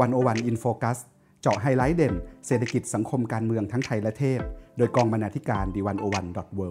[0.00, 0.98] One O One In Focus
[1.42, 2.14] เจาะไฮไลท์เด่น
[2.46, 4.40] เศรษฐกิจสังคมการเมืองทั้งไทยและเทศ
[4.76, 6.68] โดยกองบรรณาธิการ The One O One dot world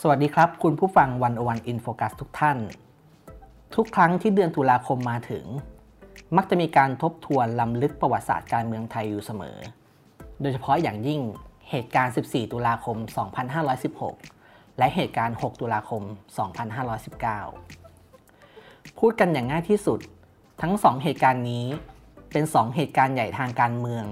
[0.00, 2.58] สวัสดีครับ คุณผู้ฟัง One O One In Focus ทุกท่าน
[3.74, 5.44] ทุกครั้งที่เดือนตุลาคมมาถึง
[6.36, 9.56] มักจะมีการทบทวนรำลึกประวัติศาสตร์การเมืองไทยอยู่เสมอ
[10.40, 11.20] โดยเฉพาะอย่างยิ่ง
[11.70, 12.96] เหตุการณ์ 14 ตุลาคม
[13.72, 14.41] 2516
[14.78, 16.02] และเหตุการณ์ 6 ตุลาคม
[17.70, 20.00] 2519 พูดกันอย่างง่ายที่สุด
[20.62, 21.66] ทั้ง 2 เหตุการณ์นี้
[22.32, 24.04] เป็น 2 เหตุการณ์ใหญ่ทางการเมือง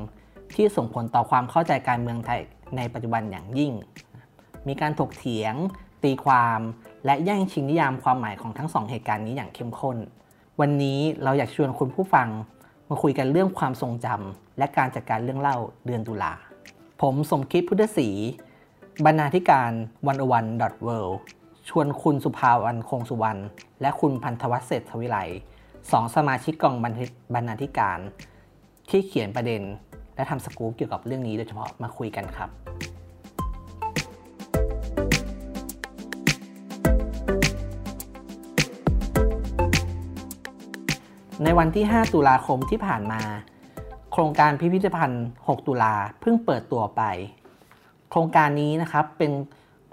[0.55, 2.41] ที่ส่งผลต่อความเข้าใจการเมืองไทย
[2.77, 3.73] ในปัจจุบันอย่างยิ่ง
[4.69, 5.55] มีการถกเถียง
[6.05, 6.61] ตีความ
[7.05, 9.97] และแย่งชิงนิยามความหมายของทั้ง 2 เหตุการณ์นี้อย่างเข้มข้น
[10.61, 12.29] วันนี้เราอยากชวนคุณผู้ฟัง
[12.89, 16.33] มาคุยกันเรื่องความทรงจำและการจัดการเรื่องเล่าเดือนตุลา
[17.03, 18.09] ผมสมคิดพุทธศรี
[19.07, 19.73] บรรณาธิการ
[20.07, 20.89] วันอวันดอทเว
[21.69, 23.41] ชวนคุณสุภาวันคงสุวรรณ
[23.81, 25.19] และคุณพันธวัฒน์เศรษฐวิไล
[25.91, 26.75] สองสมาชิกกอง
[27.35, 27.99] บรรณาธิการ
[28.91, 29.63] ที่เขียนประเด็น
[30.17, 32.51] และทำสกู๊ปเกี่ยวกับเรื่องนี้โดยเฉพาะมาคุยกันครับ
[41.45, 43.21] ในวันที่ 5 ตุลาคมที่ผ่านมา
[44.13, 47.03] โครงการพิพิธภัณฑ์ 6 ตุลาเพิ่งเปิดตัวไป
[48.11, 49.33] โครงการนี้นะครับเป็น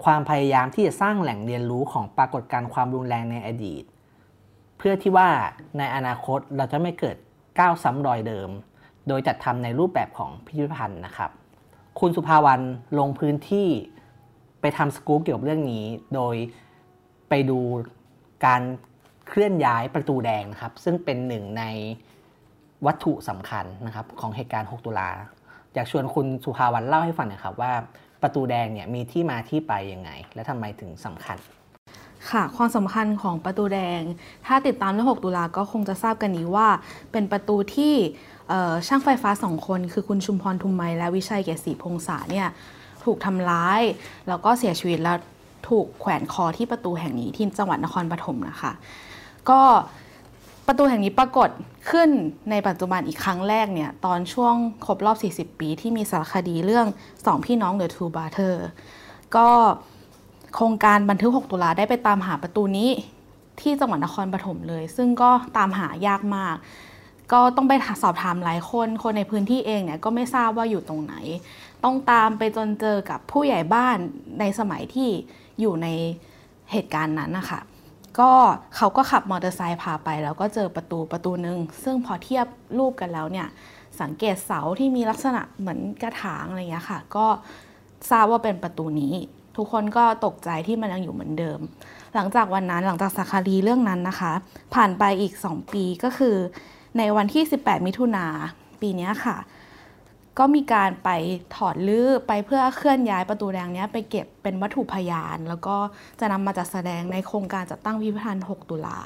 [0.04, 3.84] ความพยายามที่จะสร้างแหล่งเรียนรู้ของปรากฏการณ์ความรุนแรงในอดีต
[4.78, 5.28] เพื่อที่ว่า
[5.78, 7.16] ในอนาคตเราจะไม่เกิด
[7.58, 8.50] ก้าวซ้ำรอยเดิม
[9.08, 11.30] โดยจัดทำในรูปแบบของพิพิธภัณฑ์นะครับ
[12.00, 12.60] คุณสุภาวัน
[12.98, 13.68] ลงพื้นที่
[14.60, 16.34] ไปทำสกู๊ปเกี่ยวกับเรื่องนี้ โดย
[17.28, 17.58] ไปดู
[18.46, 18.62] การ
[19.28, 21.64] เคลื่อนย้ายประตูแดงนะครับ ซึ่งเป็นหนึ่งใน
[22.86, 25.08] วัตถุสำคัญนะครับของเหตุการณ์ 6 ตุลา
[25.74, 27.72] อยากชวนคุณสุภาวันเล่าให้ฟังหน่อยครับว่า
[28.22, 31.38] ประตูแดงเนี่ยมีที่มาที่ไปยังไง และทำไมถึงสำคัญ
[32.30, 34.00] ค่ะ ความสำคัญของประตูแดง
[34.46, 36.68] ถ้าติดตามเรื่อง 6 ตุลาก็คงจะทราบกันนี้ว่า
[37.12, 37.94] เป็นประตูที่
[38.86, 42.48] ช่างไฟฟ้าสองคน คือคุณชุมพรทุมไมและวิชัยเกษรีพงษาเนี่ย
[43.04, 43.82] ถูกทำร้าย
[44.28, 45.16] แล้วก็เสียชีวิตแล้ว
[45.68, 48.72] ถูกแขวนคอที่ประตูแห่งนี้ที่จังหวัดนครปฐมนะคะ
[49.50, 49.60] ก็
[50.70, 51.50] ประตูแห่งนี้ปรากฏ
[51.90, 52.08] ขึ้น
[52.50, 54.54] ในปัจจุบันอีกครั้งแรกเนี่ย ตอนช่วง
[54.86, 56.86] ครบรอบ 40 ปีที่มีสารคดีเรื่อง
[57.26, 58.54] สองพี่น้อง The Two Brother
[59.36, 59.48] ก็
[60.54, 62.90] โครงการบันทึก 6 ตุลาได้ไปตามหาประตูนี้
[63.60, 66.56] ที่จังหวัดนครปฐมเลย ซึ่งก็ตามหายากมาก
[67.32, 71.14] ก็ต้องไปสอบถามหลายคน คนในพื้นที่เองเนี่ยก็ไม่ทราบว่าอยู่ตรงไหน
[71.84, 73.96] ต้องตามไปจนเจอกับผู้ใหญ่บ้าน
[74.40, 75.10] ในสมัยที่
[75.60, 75.86] อยู่ใน
[76.72, 77.60] เหตุการณ์นั้นนะคะ
[78.20, 78.30] ก็
[78.76, 82.46] เขาก็ขับมอเตอร์ไซค์พาไป แล้วก็เจอประตูประตูหนึ่งซึ่งพอเทียบ
[82.78, 83.48] รูปกันแล้วเนี่ย
[84.00, 87.26] สังเกตเสาที่มีลักษณะเหมือนกระถางอะไรเงี้ยค่ะ ก็
[88.10, 89.14] ทราบว่าเป็นประตูนี้
[89.56, 91.60] ทุกคนก็ตกใจที่มันยังอยู่เหมือนเดิม
[92.14, 94.32] หลังจากวันนั้นหลังจากสักคารีเรื่องนั้นนะคะ
[94.74, 96.36] ผ่านไปอีก 2 ปีก็คือ
[96.98, 98.26] ในวันที่ 18 มิถุนา
[98.80, 99.36] ปีนี้ค่ะ
[100.38, 101.10] ก็มีการไป
[101.56, 105.76] ถอดลื้อไปเพื่อเคลื่อนย้ายประตูแดงนี้ไปเก็บเป็นวัตถุพยาน แล้วก็
[106.20, 108.98] จะนำมาจัดแสดงในโครงการจัดตั้งพิพิธภัณฑ์ 6 ตุลา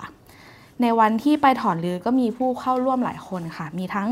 [0.82, 4.08] ในวันที่ไปถอดลื้อก็มีผู้เข้าร่วมหลายคนค่ะ มีทั้ง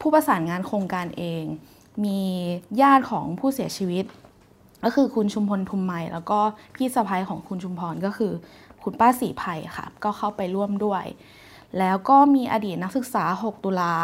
[0.00, 1.44] ผู้ประสานงานโครงการเอง
[2.04, 2.20] มี
[2.80, 4.04] ญาติของผู้เสียชีวิต
[4.84, 6.40] ก็คือคุณชุมพลทุมไมแล้วก็
[6.74, 8.32] พี่สะพ้ายของคุณชุมพรก็คือ
[8.82, 11.04] คุณป้าสีไผ่ค่ะ ก็เข้าไปร่วมด้วย
[11.78, 13.94] แล้วก็มีอดีตนักศึกษา 6 ตุลา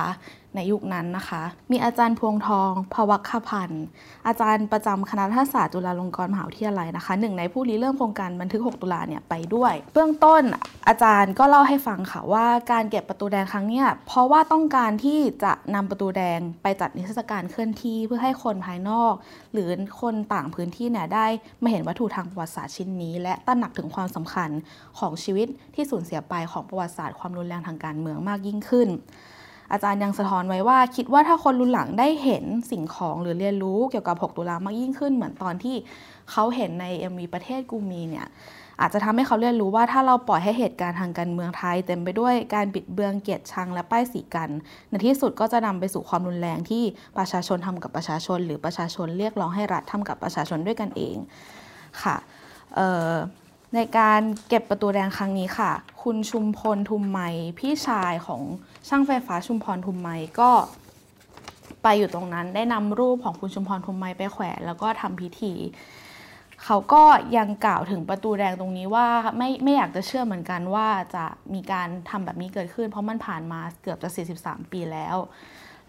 [0.56, 3.84] ในยุคนั้นนะคะ มีอาจารย์พวงทองภวัคพันธ์
[4.26, 10.42] อาจารย์ประจำคณะรัศาสตร์จุฬาลงกรณ์มหาวิทยาลัยนะคะหนึ่งในผู้ริเริ่มโครงการบันทึก 6 ตุลาเนี่ยไปด้วย เบื้องต้น
[10.88, 19.14] อาจารย์ก็เล่าให้ฟังค่ะว่าการเก็บประตูแดงครั้งนี้เพราะว่าต้องการที่จะนำประตูแดงไปจัดนิทรรศการเคลื่อนที่เพื่อให้คนภายนอก
[19.52, 19.68] หรือ
[20.00, 21.26] คนต่างพื้นที่เนี่ยได้
[21.62, 24.50] มาเห็นวัตถุทางประวัติศาสตร์ชิ้นนี้ และตระหนักถึงความสำคัญ
[24.98, 28.88] ของชีวิตที่สูญเสียไปของประวัติศาสตร์ความรุนแรงทางการเมืองมากยิ่งขึ้น
[29.72, 35.76] อาจารย์ยังสะท้อนไว้ว่า คิดว่าถ้าคนรุ่นหลังได้เห็นสิ่งของหรือเรียนรู้เกี่ยวกับ 6 ตุลามากยิ่งขึ้นเหมือนตอนที่
[36.30, 38.28] เขาเห็นใน MV ประเทศกูมีเนี่ย
[38.80, 44.50] อาจจะทำให้เขาเรียนรู้ว่าถ้าเราปล่อยให้เหตุการณ์ทางการเมืองไทย เต็มไปด้วยการบิดเบือนเกียรติชังและป้ายสีกัน
[44.88, 46.82] ในที่สุดก็จะนำไปสู่ความรุนแรงที่
[47.16, 51.16] ประชาชนทำกับประชาชน หรือประชาชนเรียกร้องให้รัฐทำกับประชาชนด้วยกันเอง
[52.02, 52.16] ค่ะ
[53.74, 55.70] ในการเก็บประตูแดงครั้งนี้ค่ะ
[56.02, 57.18] คุณชุมพลทุมไม
[57.58, 58.42] พี่ชายของ
[58.88, 60.08] ช่างไฟฟ้าชุมพรทุมไม
[60.40, 60.50] ก็
[61.82, 65.52] ไปอยู่ตรงนั้นได้นำรูปของคุณชุมพรทุมไมไปแขวนแล้วก็ทำพิธี
[66.64, 67.02] เขาก็
[67.36, 69.06] ยังกล่าวถึงประตูแดงตรงนี้ว่า
[69.38, 71.24] ไม่ไม่อยากจะเชื่อเหมือนกันว่าจะ
[71.54, 74.08] มีการทำแบบนี้เกิดขึ้น เพราะมันผ่านมาเกือบจะ
[74.40, 75.16] 43 ปีแล้ว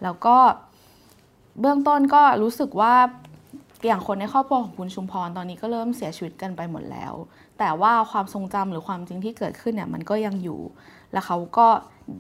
[0.04, 0.38] แล้วก็
[1.60, 2.96] เบื้องต้นก็รู้สึกว่า
[3.86, 7.14] อย่างคนในครอบครัวของคุณชุมพรตอนนี้ก็เริ่มเสียชีวิตกันไปหมดแล้ว
[7.60, 10.60] แต่ว่าความทรงจำหรือความจริงที่เกิดขึ้นเนี่ยมันก็ยังอยู่
[11.12, 11.68] และเขาก็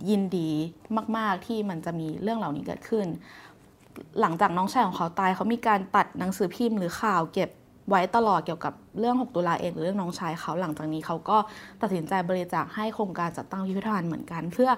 [0.10, 0.50] ยินดี
[1.18, 3.06] มาก ๆ ที่มันจะมีเรื่องเหล่านี้เกิดขึ้น
[4.22, 7.50] หลังจากน้องชายของเขาตายเขามีการตัดหนังสือพิมพ์หรือข่าวเก็บ
[7.90, 11.38] ไว้ตลอดเกี่ยวกับเรื่อง 6 ตุลาเองหรือเรื่องน้องชายเขาหลังจากนี้เขาก็
[11.82, 14.70] ตัดสินใจบริจาคให้โครงการจัดตั้งพิพิธภัณฑ์เหมือนกัน เพื่อ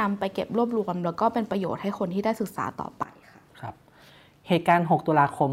[0.00, 3.74] นำไปเก็บรวบรวม แล้วก็เป็นประโยชน์ให้คนที่ได้ศึกษาต่อไปค่ะครับ
[4.48, 5.50] เหตุการณ์ 6 ตุลาคม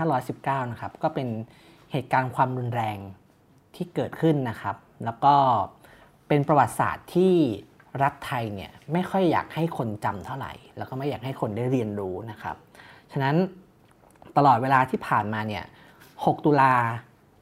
[0.00, 1.28] 2519 นะครับ ก็เป็น
[1.92, 2.98] เหตุการณ์ความรุนแรง
[3.74, 5.34] ที่เกิดขึ้นนะครับ แล้วก็
[6.28, 7.34] เป็นประวัติศาสตร์ที่
[8.02, 12.56] รัฐไทยเนี่ยไม่ค่อยอยากให้คนจำเท่าไหร่ แล้วก็ไม่อยากให้คนได้เรียนรู้นะครับ
[13.12, 13.36] ฉะนั้น
[14.36, 15.64] ตลอดเวลาที่ผ่านมาเนี่ย
[16.04, 16.74] 6 ตุลา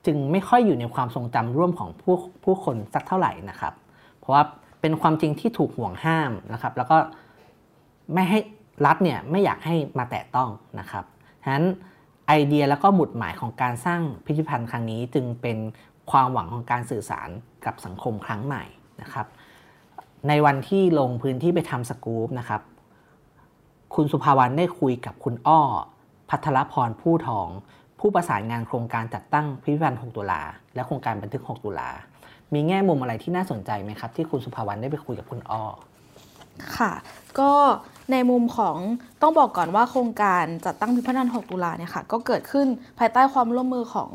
[0.06, 3.74] จึงไม่ค่อยอยู่ในความทรงจำร่วมของผู้ผู้คนสักเท่าไหร่นะครับ
[4.18, 4.42] เพราะว่า
[4.80, 6.96] เป็นความจริงที่ถูกห่วงห้ามนะครับ แล้วก็
[8.14, 8.38] ไม่ให้
[8.86, 10.50] รัฐเนี่ยไม่อยากให้มาแตะต้อง
[10.80, 11.04] นะครับ
[11.42, 11.66] ฉะนั้น
[12.28, 15.58] ไอเดียแล้วก็หมุดหมายของการสร้างพิพิธภัณฑ์ครั้งนี้จึงเป็น
[16.10, 17.28] ความหวังของการสื่อสาร
[17.66, 18.64] กับสังคมครั้งใหม่
[19.02, 19.26] นะครับ
[20.28, 22.60] ในวันที่ลงพื้นที่ไปทำสกู๊ปนะครับ
[23.94, 25.60] คุณสุภาวรรณได้คุยกับคุณอ้อ
[26.30, 27.48] พัทรพรผู้ทอง
[28.00, 30.40] ผู้ประสานงานโครงการจัดตั้งพิพิธภัณฑ์ 6 ตุลา
[30.74, 31.88] และโครงการบันทึก 6 ตุลา
[32.54, 35.64] มีแง่มุมอะไรที่น่าสนใจไหมครับ ที่คุณสุภาวรรณได้ไปคุยกับคุณอ้อ
[36.76, 36.92] ค่ะ
[37.40, 37.52] ก็
[38.12, 38.76] ในมุมของ
[39.22, 42.66] ต้องบอกก่อนว่าโครงการจัดตั้งพิพิธภัณฑ์ 6 ตุลาเนี่ยค่ะก็เกิดขึ้น
[42.98, 44.08] ภายใต้ความร่วมมือของ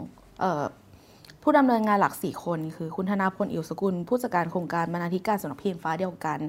[1.45, 6.39] ผู้ดำเนินงานหลัก 4 คนคือคุณธนาพลอิวสกุล ผู้จัดการโครงการบรรณาธิการสำนักพิมพ์ฟ้าเดียวกัน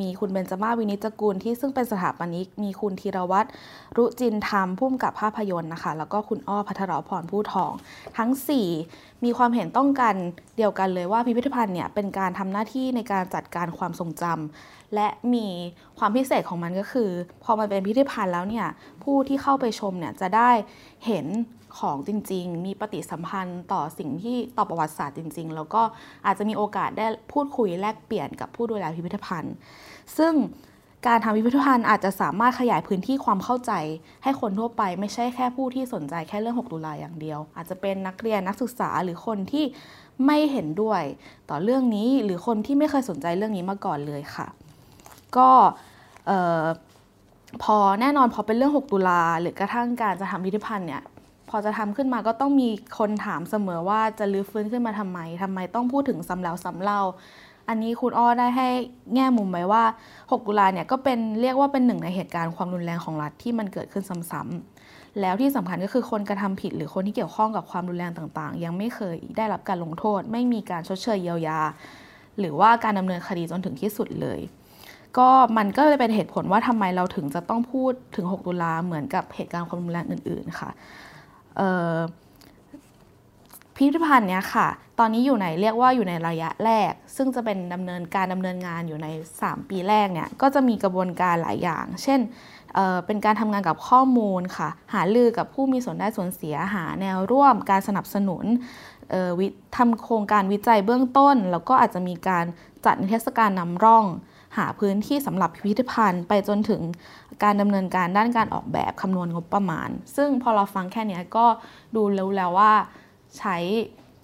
[0.00, 3.48] มีคุณเบญจมาวินิจกุลที่ซึ่งเป็นสถาปนิก มีคุณธีรวัตร
[3.96, 7.72] รุจินธรรมผู้กำกับภาพยนตร์นะคะ แล้วก็คุณอ้อพัทรพรผู้ทอง
[8.18, 8.30] ทั้ง
[8.78, 10.14] 4 มีความเห็นต้องกัน
[10.56, 15.46] เดียวกันเลยว่าพิพิธภัณฑ์เนี่ยเป็นการทำหน้าที่ในการจัดการความทรงจำและมี
[15.98, 17.10] ความพิเศษของมันก็คือ
[17.44, 18.66] พอมันเป็นพิพิธภัณฑ์แล้วเนี่ย
[19.02, 20.50] ผู้ที่เข้าไปชมเนี่ยจะได้
[21.06, 21.26] เห็น
[21.78, 25.82] ของจริง ๆ มีปฏิสัมพันธ์ต่อสิ่งที่ต่อประวัติศาสตร์จริง ๆ แล้วก็
[26.26, 29.54] อาจจะมีโอกาสได้พูดคุยแลกเปลี่ยนกับผู้ดูแลพิพิธภัณฑ์
[30.18, 30.34] ซึ่ง
[31.06, 33.72] การทำพิพิธภัณฑ์อาจจะสามารถขยายพื้นที่ความเข้าใจ
[34.22, 39.64] ให้คนทั่วไปไม่ใช่แค่ผู้ที่สนใจแค่เรื่อง 6 ตุลาอย่างเดียว อาจจะเป็นนักเรียนนักศึกษาหรือคนที่
[40.26, 41.02] ไม่เห็นด้วย
[41.50, 44.46] ต่อเรื่องนี้หรือคนที่ไม่เคยสนใจเรื่องนี้มาก่อนเลยค่ะ
[45.36, 45.50] ก็
[47.62, 51.02] พอแน่นอนพอเป็นเรื่อง 6 ตุลาหรือกระทั่งการจะทำพิพิธภัณฑ์เนี่ย
[51.54, 52.68] อจะทำขึ้นมาก็ต้องมี
[52.98, 57.02] คนถามเสมอว่าจะลื้อฟื้นขึ้นมาทำไมทำไมต้องพูดถึงซ้ำแล้วซ้ำเล่า
[57.68, 58.68] อันนี้คุณอ้อได้ให้
[59.14, 59.84] แง่มุมไว้ว่า
[60.16, 71.60] 6 ตุลาเนี่ยก็เป็นเรียกว่าเป็นหนึ่งในเหตุการณ์ความรุนแรงของรัฐที่มันเกิดขึ้นซ้ำๆแล้วที่สำคัญก็คือคนกระทำผิดหรือคนที่เกี่ยวข้องกับความรุนแรงต่างๆ ยังไม่เคยได้รับการลงโทษ ไม่มีการชดเชยเยียวยา
[72.38, 74.40] หรือว่าการดำเนินคดีจนถึงที่สุดเลย
[75.18, 80.70] ก็มันก็เลยเป็นเหตุผลว่าทำไมเราถึงจะต้องพูดถึง 6 ตุลาเหมือนกับเหตุการณ์ความรุนแรงอื่น ๆ ค่ะ
[83.76, 84.68] พิพิธภัณฑ์เนี้ยค่ะ
[84.98, 89.06] ตอนนี้อยู่ในเรียกว่าอยู่ในระยะแรก ซึ่งจะเป็นดำเนินการดำเนินงานอยู่ใน
[89.40, 92.20] 3 ปีแรกเนี่ย ก็จะมีกระบวนการหลายอย่าง เช่น
[92.74, 98.44] เเป็นการทำงานกับข้อมูลค่ะ หาลือกับผู้มีส่วนได้ส่วนเสีย หาแนวร่วม การสนับสนุน
[99.76, 102.44] ทำโครงการวิจัยเบื้องต้น แล้วก็อาจจะมีการ
[102.84, 104.04] จัดนิทรรศการนำร่อง
[104.56, 106.80] หาพื้นที่สำหรับพิพิธภัณฑ์ ไปจนถึง
[107.42, 111.46] การดำเนินการด้านการออกแบบคำนวณงบประมาณ ซึ่งพอเราฟังแค่นี้ก็
[111.96, 112.72] ดูแล้วแล้วว่า
[113.38, 113.56] ใช้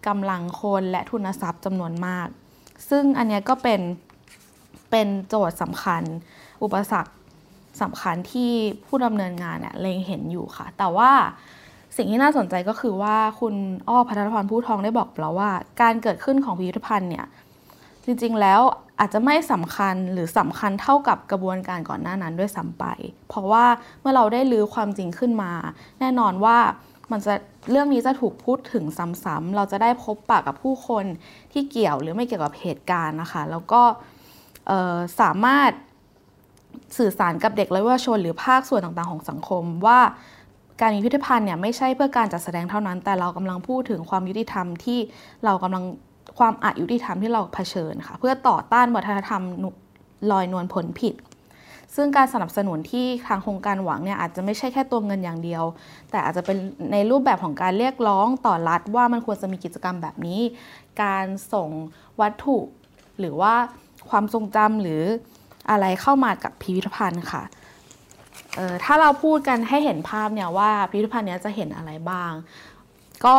[0.07, 2.29] กำลังคนและทุนทรัพย์จำนวนมาก
[2.91, 3.81] ซึ่งอันนี้ก็เป็น
[4.91, 6.03] เป็นโจทย์สำคัญ
[6.63, 7.13] อุปสรรค
[7.83, 8.53] สำคัญที่
[8.87, 11.11] ผู้ดำเนินงานเนี่ยเล็งเห็นอยู่ค่ะ แต่ว่า
[11.97, 13.55] สิ่งที่น่าสนใจก็คือว่าคุณ
[13.89, 15.51] อ้อพัทรพรผู้ทองได้บอกเราว่า
[15.81, 17.27] การเกิดขึ้นของพิพิธภัณฑ์เนี่ย
[18.05, 18.61] จริงๆแล้ว
[19.01, 22.85] อาจจะไม่สำคัญหรือสำคัญเท่ากับกระบวนการก่อนหน้านั้นด้วยซ้ำไป
[23.29, 23.67] เพราะว่า
[24.01, 25.53] เมื่อเราได้ลื้อความจริงขึ้นมา
[26.01, 26.59] แน่นอนว่า
[27.11, 27.35] มันจะ
[27.71, 28.85] เรื่องนี้จะถูกพูดถึง
[29.25, 31.05] ซ้ำๆเราจะได้พบปะกับผู้คน
[31.53, 33.83] ที่เกี่ยวหรือไม่เกี่ยวกับเหตุการณ์นะคะ แล้วก็
[35.21, 35.71] สามารถ
[36.99, 40.01] สื่อสารกับเด็กและเยาวชนหรือภาคส่วนต่างๆของสังคมว่า
[40.81, 44.99] การมีพิพิธภัณฑ์เนี่ยไม่ใช่เพื่อการจัดแสดงเท่านั้น แต่เรากำลังพูดถึงความยุติธรรมที่
[45.45, 45.85] เรากำลัง
[46.39, 49.43] ความอายุติธรรมที่เราเผชิญค่ะ เพื่อต่อต้านวัฒนธรรม
[50.31, 51.15] ลอยนวลผลผิด
[51.97, 55.65] ซึ่งการสนับสนุนที่ทางโครงการหวังเนี่ยอาจจะไม่ใช่แค่ตัวเงินอย่างเดียว
[56.11, 56.57] แต่อาจจะเป็น
[56.93, 60.41] ในรูปแบบของการเรียกร้องต่อรัฐว่ามันควรจะมีกิจกรรมแบบนี้
[61.03, 61.69] การส่ง
[62.21, 62.59] วัตถุ
[63.21, 63.55] หรือว่า
[64.11, 65.03] ความทรงจำหรือ
[65.71, 67.43] อะไรเข้ามากับพิพิธภัณฑ์ค่ะ
[68.85, 72.33] ถ้าเราพูดกันให้เห็นภาพเนี่ยว่าพิพิธภัณฑ์เนี้ยจะเห็นอะไรบ้าง
[73.27, 73.39] ก็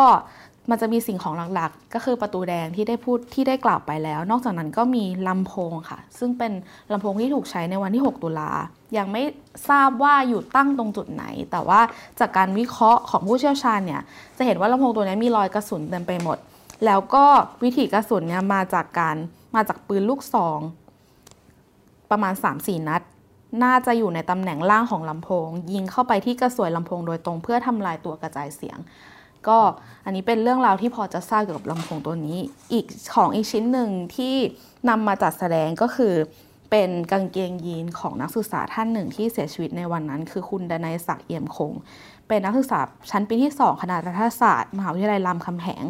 [0.69, 6.51] มันจะมีสิ่งของหลักๆ ก็คือประตูแดงที่ได้พูดที่ได้กล่าวไปแล้ว นอกจากนั้นก็มีลำโพงค่ะ ซึ่งเป็น
[6.91, 8.51] ลำโพงที่ถูกใช้ในวันที่ 6 ตุลา
[8.97, 9.23] ยังไม่
[9.69, 11.81] ทราบว่าอยู่ตั้งตรงจุดไหน แต่ว่า
[12.19, 14.01] จากการวิเคราะห์ของผู้เชี่ยวชาญเนี่ย
[14.37, 16.37] จะเห็นว่าลำโพงตัวนี้มีรอยกระสุนเต็มไปหมด
[16.85, 17.25] แล้วก็
[17.63, 19.15] วิถีกระสุนเนี่ยมาจากการ
[19.55, 20.59] มาจากปืนลูกซอง
[22.11, 23.01] ประมาณ 3-4 นัด
[23.63, 28.77] น่าจะอยู่ในตำแหน่งล่างของลำโพง ยิงเข้าไปที่กระสวยลำโพงโดยตรงเพื่อทำลายตัวกระจายเสียง
[29.47, 29.59] ก็
[30.05, 32.37] อันนี้เป็นเรื่องราวที่พอจะทราบเกี่ยวกับลำโพงตัวนี้
[32.73, 34.35] อีกของอีกชิ้นหนึ่งที่
[34.89, 36.13] นำมาจัดแสดงก็คือ
[36.71, 41.71] เป็นกางเกงยีนของนักศึกษาท่านหนึ่งที่เสียชีวิตในวันนั้น คือคุณดนัยศักดิ์เอี่ยมคง
[42.27, 42.79] เป็นนักศึกษา
[43.11, 45.83] ชั้นปีที่ 2 คณะรัฐศาสตร์มหาวิทยาลัยรามคำแหง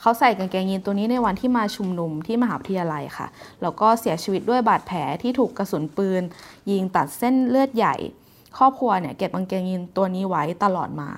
[0.00, 3.26] เขาใส่กางเกงยีนตัวนี้ในวันที่มาชุมนุมที่มหาวิทยาลัยค่ะ
[3.62, 6.22] แล้วก็เสียชีวิตด้วยบาดแผลที่ถูกกระสุนปืน
[6.70, 7.94] ยิงตัดเส้นเลือดใหญ่
[8.58, 11.10] ครอบครัวเนี่ยเก็บกางเกงยีนตัวนี้ไว้ตลอดมา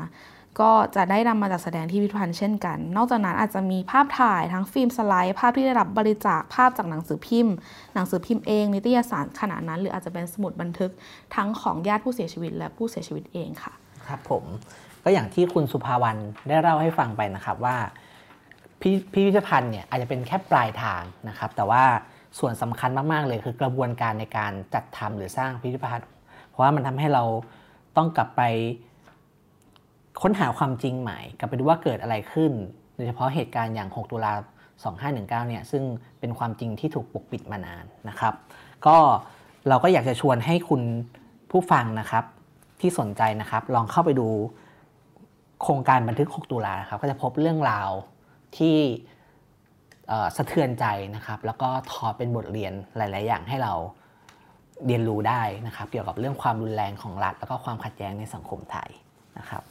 [0.60, 7.54] ก็จะได้นำมาจัดแสดงที่พิพิธภัณฑ์เช่นกัน นอกจากนั้นอาจจะมีภาพถ่ายทั้งฟิล์มสไลด์ ภาพที่ได้รับบริจาคภาพจากหนังสือพิมพ์
[7.94, 10.90] หนังสือพิมพ์เอง นิตยสารขณะนั้น หรืออาจจะเป็นสมุดบันทึก
[11.34, 13.72] ทั้งของญาติผู้เสียชีวิต และผู้เสียชีวิตเองค่ะ
[14.08, 14.44] ครับผม
[15.04, 17.76] ก็อย่างที่คุณสุภาวรรณได้เล่าให้ฟังไปนะครับว่า
[18.80, 21.84] พิพิพิธภัณฑ์เนี่ยอาจจะเป็นแค่ปลายทางนะครับ แต่ว่า
[22.38, 26.08] ส่วนสำคัญมาก ๆ เลยคือกระบวนการในการจัดทำหรือสร้างพิพิธภัณฑ์
[26.48, 27.24] เพราะว่ามันทำให้เรา
[27.96, 28.42] ต้องกลับไป
[30.22, 32.52] ค้นหาความจริงใหม่ กลับไปดูว่าเกิดอะไรขึ้น
[32.96, 34.32] โดยเฉพาะเหตุการณ์อย่าง 6 ตุลา
[34.90, 35.82] 2519 เนี่ยซึ่ง
[36.20, 38.34] เป็นความจริงที่ถูกปกปิดมานานนะครับ
[38.86, 38.96] ก็
[39.68, 40.82] เราก็อยากจะชวนให้คุณ
[41.50, 42.24] ผู้ฟังนะครับ
[42.80, 44.28] ที่สนใจนะครับ ลองเข้าไปดู
[45.62, 47.90] โครงการบันทึก 6 ตุลาครับ ก็จะพบเรื่องราว
[48.56, 48.76] ที่
[50.36, 53.74] สะเทือนใจนะครับ แล้วก็ถอดเป็นบทเรียนหลาย ๆ อย่างให้เรา
[54.86, 58.90] เรียนรู้ได้นะครับ เกี่ยวกับเรื่องความรุนแรงของรัฐ แล้วก็ความขัดแย้งในสังคมไทย
[59.38, 59.62] นะครับ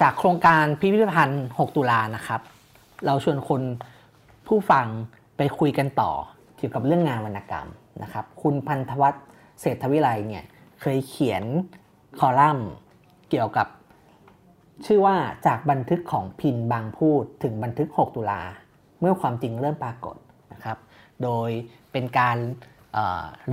[0.00, 2.40] จากโครงการพิพิธภัณฑ์ 6 ตุลานะครับ
[3.06, 3.62] เราชวนคน
[4.46, 4.86] ผู้ฟัง
[5.36, 6.12] ไปคุยกันต่อ
[6.56, 7.68] เกี่ยวกับเรื่องงานวรรณกรรม
[8.02, 9.24] นะครับ คุณพันธวัฒน์
[9.60, 10.44] เศรษฐวิไลเนี่ย
[10.80, 11.44] เคยเขียน
[12.18, 12.68] คอลัมน์
[13.30, 13.66] เกี่ยวกับ
[14.86, 18.40] ชื่อว่าจากบันทึกของพินบางพูดถึงบันทึก 6 ตุลา
[19.00, 20.16] เมื่อความจริงเริ่มปรากฏ
[20.52, 20.78] นะครับ
[21.22, 21.50] โดย
[21.92, 22.36] เป็นการ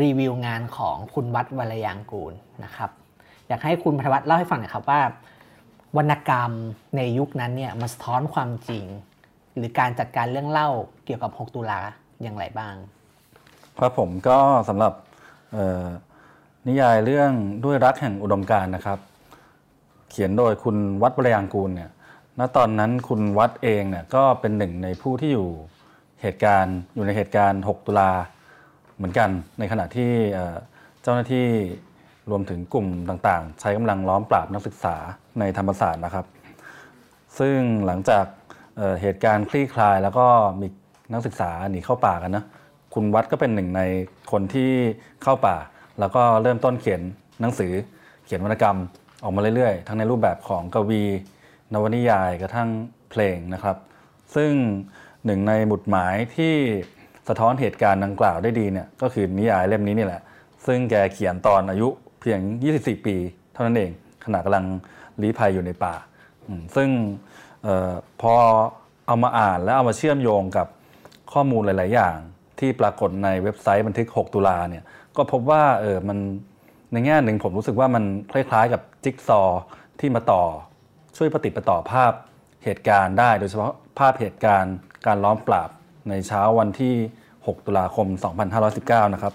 [0.01, 2.33] รีวิวงานของคุณวัดวรยางกูล
[2.63, 2.89] นะครับ
[3.47, 5.01] อยากให้คุณพัทวัฒน์เล่าให้ฟังหน่อยครับว่า
[5.97, 6.51] วรรณกรรม
[6.95, 8.85] ในยุคนั้นเนี่ยมันสะท้อนความจริง
[9.55, 10.69] หรือการจัดการเรื่องเล่า
[11.05, 11.79] เกี่ยวกับ 6 ตุลา
[12.21, 12.75] อย่างไรบ้าง
[13.79, 14.37] ครับผมก็
[14.69, 14.93] สำหรับ
[16.67, 17.31] นิยายเรื่อง
[17.65, 18.99] ด้วยรักแห่งอุดมการนะครับ
[20.09, 21.91] เขียนโดยคุณวัดบระยางกูลเนี่ย
[22.39, 25.49] ณตอนนั้นคุณวัดเองเนี่ยก็เป็นหนึ่งในผู้ที่อยู่
[26.21, 28.11] เหตุการณ์อยู่ในเหตุการณ์ 6 ตุลา
[28.95, 30.11] เหมือนกันในขณะที่
[31.01, 31.47] เจ้าหน้าที่
[32.29, 34.95] รวมถึงกลุ่มต่างๆ ใช้กำลังล้อมปราบนักศึกษา
[35.39, 36.25] ในธรรมศาสตร์นะครับ
[37.39, 38.25] ซึ่งหลังจาก
[38.77, 40.25] เเหตุการณ์คลี่คลายแล้วก็
[40.61, 40.67] มี
[41.13, 42.45] นักศึกษาหนีเข้าป่ากันนะ
[42.93, 43.81] คุณวัดก็เป็นหนึ่งใน
[44.31, 44.71] คนที่
[45.23, 45.55] เข้าป่า
[45.99, 47.01] แล้วก็เริ่มต้นเขียน
[47.41, 47.73] หนังสือ
[48.25, 48.77] เขียนวรรณกรรม
[49.23, 51.03] ออกมาเรื่อยๆ ทั้งในรูปแบบของกวี
[51.73, 52.69] นวนิยายกระทั่ง
[53.11, 53.77] เพลงนะครับ
[54.35, 54.51] ซึ่ง
[55.25, 56.55] หนึ่งในหมุดหมายที่
[57.27, 60.21] สะท้อนเหตุการณ์ดังกล่าวได้ดีเนี่ยก็คือนิยายเล่มนี้นี่แหละ
[60.65, 61.87] ซึ่งแกเขียนตอนอายุ
[62.25, 62.39] พียง
[62.73, 63.15] 24 ปี
[63.53, 63.91] เท่านั้นเอง
[64.25, 64.65] ขณะกำลัง
[65.21, 65.95] ลี้ภัยอยู่ในป่า
[66.75, 66.89] ซึ่ง
[67.65, 68.33] ออพอ
[69.07, 70.67] เอามาอ่านแล้วเอามาเชื่อมโยงกับ
[71.33, 72.17] ข้อมูลหลาย ๆ อย่าง
[72.59, 74.83] ที่ปรากฏในเว็บไซต์บันทึก 6 ตุลาเนี่ย
[75.17, 76.17] ก็พบว่าเออมัน
[76.91, 79.41] ในแง่หนึ่งผมรู้สึกว่ามันคล้าย ๆ กับจิ๊กซอ
[79.99, 80.43] ที่มาต่อ
[81.17, 82.11] ช่วยปฏิปต่อภาพ
[82.63, 85.69] เหตุการณ์ได้ โดยเฉพาะภาพเหตุการณ์การล้อมปราบ
[86.09, 86.95] ในเช้าวันที่
[87.29, 88.07] 6 ตุลาคม
[88.61, 89.33] 2519 นะครับ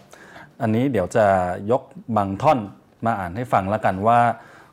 [0.62, 1.26] อันนี้เดี๋ยวจะ
[1.70, 1.82] ยก
[2.16, 2.58] บางท่อน
[3.04, 4.18] มาอ่านให้ฟังแล้วกันว่า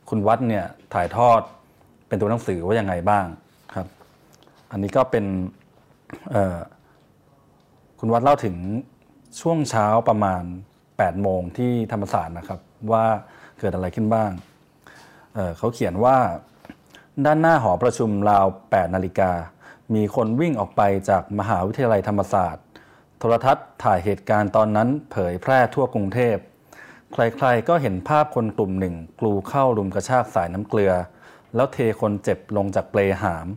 [0.10, 1.42] คุณวัดเนี่ยถ่ายทอด
[2.08, 3.26] เป็นตัวหนังสือว่ายังไงบ้าง
[3.76, 3.88] ครับ
[4.72, 5.26] อันนี้ก็เป็น
[8.00, 8.56] คุณวัดเล่าถึง
[9.42, 10.44] ช่วงเช้าประมาณ
[10.84, 12.60] 8 โมงที่ธรรมศาสตร์นะครับ
[12.92, 13.06] ว่า
[13.60, 14.32] เกิดอะไรขึ้นบ้าง
[15.36, 16.18] เเขาเขียนว่า
[17.26, 19.32] ด้านหน้าหอประชุมราว 8 นาฬิกา
[19.96, 22.66] มีคนวิ่งออกไปจากมหาวิทยาลัยธรรมศาสตร์
[23.20, 26.36] โทรทัศน์ถ่ายเหตุการณ์ตอนนั้นเผยแพร่ทั่วกรุงเทพ
[27.14, 30.94] ใครๆก็เห็นภาพคนกลุ่มหนึ่งกลูเข้ารุมกระชากสายน้ำเกลือ
[31.56, 33.48] แล้วเทคนเจ็บลงจากเปลหาม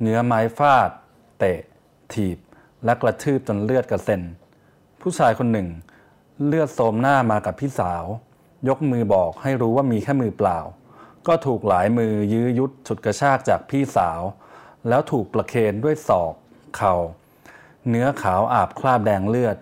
[0.00, 0.90] เนื้อไม้ฟาด
[1.38, 1.60] เตะ
[2.12, 2.38] ถีบ
[2.84, 4.22] และกระทืบจนเลือดกระเซ็น
[5.00, 5.68] ผู้ชายคนหนึ่ง
[6.46, 8.04] เลือดโสมหน้ามากับพี่สาว
[8.68, 10.58] ยกมือบอกให้รู้ว่ามีแค่มือเปล่า
[11.26, 14.20] ก็ถูกหลายมือยื้อยุดฉุดกระชากจากพี่สาว
[14.88, 16.34] แล้วถูกประเคนด้วยศอก
[16.76, 16.94] เขา่า
[17.88, 19.56] เนื้อขาวอาบคราบแดงเลือด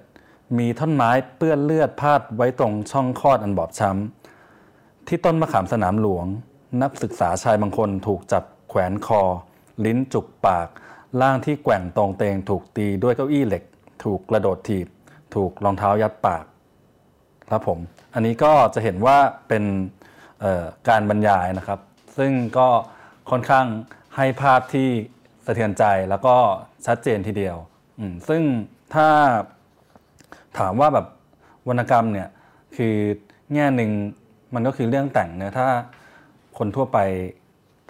[0.58, 6.26] มีท่อนไม้เปื้อนเลือดพาดไว้ตรงช่องคลอดอันบอบช้ำ ที่ต้นมะขามสนามหลวง
[6.82, 9.22] นักศึกษาชายบางคนถูกจับแขวนคอ
[9.84, 10.68] ลิ้นจุกปาก
[11.20, 13.64] ร่างที่แกว่งตรงเตงถูกตีด้วยเก้าอี้เหล็ก
[14.04, 14.86] ถูกกระโดดถีบ
[15.34, 16.44] ถูกรองเท้ายัดปาก
[17.50, 17.78] ครับผม
[18.14, 19.64] อันนี้ก็จะเห็นว่าเป็น
[20.88, 21.80] การบรรยายนะครับ
[22.18, 22.68] ซึ่งก็
[23.30, 23.66] ค่อนข้าง
[24.16, 24.88] ให้ภาพที่
[25.46, 26.36] สะเทือนใจแล้วก็
[26.86, 27.56] ชัดเจนทีเดียว
[28.28, 28.42] ซึ่ง
[28.94, 29.08] ถ้า
[30.58, 31.06] ถามว่าแบบ
[31.68, 32.28] วรรณกรรมเนี่ย
[32.76, 32.94] คือ
[33.54, 33.90] แง่หนึ่ง
[34.54, 35.68] มันก็คือเรื่องแต่งเนะถ้า
[36.58, 36.98] คนทั่วไป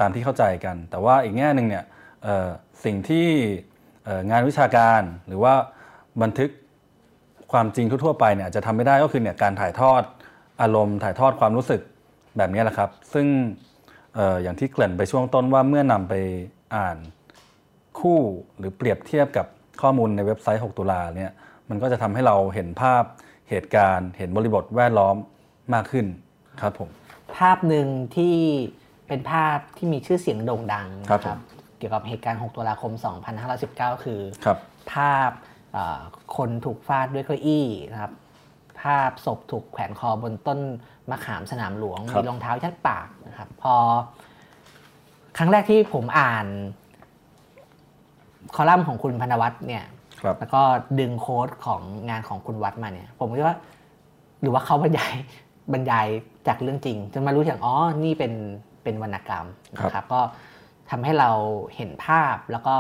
[0.01, 1.85] ตามที่เข้าใจกัน แต่ว่าอีกแง่หนึ่งเนี่ย
[2.85, 3.27] สิ่งที่
[4.31, 5.55] งานวิชาการหรือว่า
[6.23, 6.51] บันทึก
[7.53, 10.03] ความจริงทั่วไปเนี่ยจะทำไม่ได้ก็คือเนี่ยการถ่ายทอด
[10.63, 11.81] อารมณ์ ถ่ายทอดความรู้สึก
[12.37, 13.27] แบบนี้แหละครับ ซึ่ง
[14.19, 16.15] ออย่างที่เกริ่นไปช่วงต้นว่าเมื่อนำไป
[16.77, 16.97] อ่าน
[17.99, 18.21] คู่
[18.59, 19.47] หรือเปรียบเทียบกับ
[19.81, 21.33] ข้อมูลในเว็บไซต์ 6 ตุลาเนี่ย
[21.71, 23.03] มันก็จะทำให้เราเห็นภาพ
[23.51, 25.17] เหตุการณ์ เห็นบริบทแวดล้อม
[25.75, 26.07] มากขึ้น
[26.61, 26.89] ครับผม
[27.37, 28.37] ภาพหนึ่งที่
[29.09, 31.39] เป็นภาพที่มีชื่อเสียงโด่งดังนะครับ
[31.79, 32.93] เกี่ยวกับเหตุการณ์ 6 ตุลาคม
[33.49, 34.49] 2519 คือค
[34.93, 35.31] ภาพ
[36.37, 38.13] คนถูกฟาดด้วยเก้าอี้นะครับ
[38.83, 40.59] ภาพศพถูกแขวนคอบนต้น
[41.11, 43.75] มะขามสนามหลวงมีรองเท้ายัดปากนะครับ พอ
[45.37, 46.47] ครั้งแรกที่ผมอ่าน
[48.55, 49.85] คอลัมน์ของคุณพนวัตรเนี่ย
[50.39, 50.63] แล้วก็
[51.01, 53.57] ดึงโค้ดของงานของคุณวัดมาเนี่ย ผมคิดว่า
[54.41, 55.15] หรือว่าเขาบรรยาย
[55.73, 56.07] บรรยาย
[56.49, 58.33] จากเรื่องจริงจนมารู้อย่างอ๋อนี่เป็น
[58.83, 60.21] เป็นวรรณกรรมนะครับ ก็
[60.91, 61.31] ทำให้เรา
[61.77, 62.75] เห็นภาพแล้วก็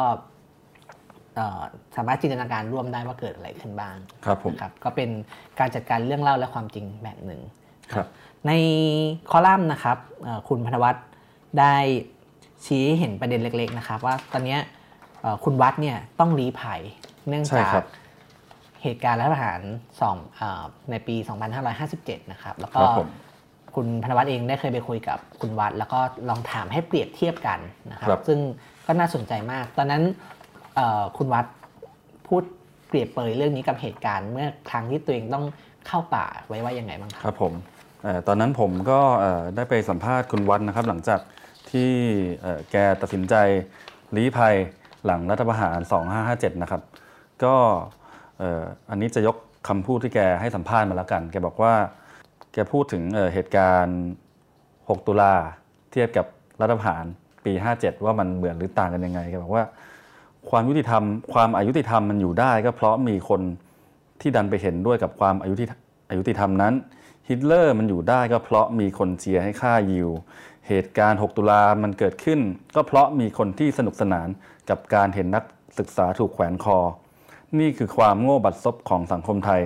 [1.96, 5.10] สามารถจินตนาการร่วมได้ว่าเกิดอะไรขึ้นบ้างครับผมครับก็เป็น
[5.58, 7.40] การจัดการเรื่องเล่าและความจริงแบบหนึ่ง
[7.92, 8.06] ครับ
[8.46, 8.52] ใน
[9.30, 9.98] คอลัมน์นะครับ
[10.48, 11.00] คุณพนวัตร
[11.58, 11.74] ได้
[12.66, 14.58] ชี้เห็นประเด็นเล็ก ๆ นะครับ ว่าตอนนี้
[15.44, 16.80] คุณวัดเนี่ยต้องรีภัย
[17.28, 17.82] เนื่องจาก
[18.82, 19.60] เหตุการณ์รัฐประหาร
[20.00, 20.16] สอง
[20.90, 21.16] ในปี
[21.74, 22.82] 2557 นะครับ แล้วก็
[23.74, 27.58] คุณพนวัตเองได้เคยไปคุยกับคุณวัด แล้วก็ลองถามให้เปรียบเทียบกัน
[27.90, 28.38] นะครับ ซึ่ง
[28.86, 30.02] ก็น่าสนใจมาก ตอนนั้น
[31.16, 31.46] คุณวัด
[32.28, 32.42] พูด
[32.88, 35.44] เปรียบเปยเรื่องนี้กับเหตุการณ์เมื่อครั้งที่ตัวเองต้อง
[35.86, 37.52] เข้าป่าไว้ว่ายังไงบ้างครับครับผม
[38.26, 39.00] ตอนนั้นผมก็
[39.56, 41.20] ได้ไปสัมภาษณ์คุณวัดนะครับ หลังจาก
[41.70, 41.90] ที่
[42.70, 43.34] แกตัดสินใจ
[44.16, 44.54] ลี้ภัย
[45.04, 45.78] หลังรัฐประหาร
[46.20, 46.82] 2557 นะครับ
[47.44, 47.54] ก็
[48.90, 49.36] อันนี้จะยก
[49.68, 51.74] คำพูดที่แกให้สัมภาษณ์มาแล้วกัน แกบอกว่า
[52.52, 53.02] แกพูดถึง
[53.34, 54.00] เหตุการณ์
[54.58, 55.34] 6 ตุลา
[55.92, 56.26] เทียบกับ
[56.60, 57.04] รัฐประหาร
[57.44, 59.64] ปี 57 ว่ามันเหมือนหรือต่างกันยังไง แกบอกว่า
[60.50, 63.40] ความยุติธรรม ความอายุติธรรมมันอยู่ได้ ก็เพราะมีคน
[64.20, 65.68] ที่ดันไปเห็นด้วยกับความอายุที่
[66.10, 66.74] อายุติธรรมนั้น
[67.28, 70.08] ฮิตเลอร์มันอยู่ได้ก็เพราะมีคนเชียร์ให้ฆ่ายิว
[70.68, 72.40] เหตุการณ์ 6 ตุลามันเกิดขึ้น
[72.74, 74.28] ก็เพราะมีคนที่สนุกสนาน
[74.70, 75.44] กับการเห็นนัก
[75.78, 76.78] ศึกษาถูกแขวนคอ
[77.58, 79.62] นี่คือความโง่บัดซบของสังคมไทย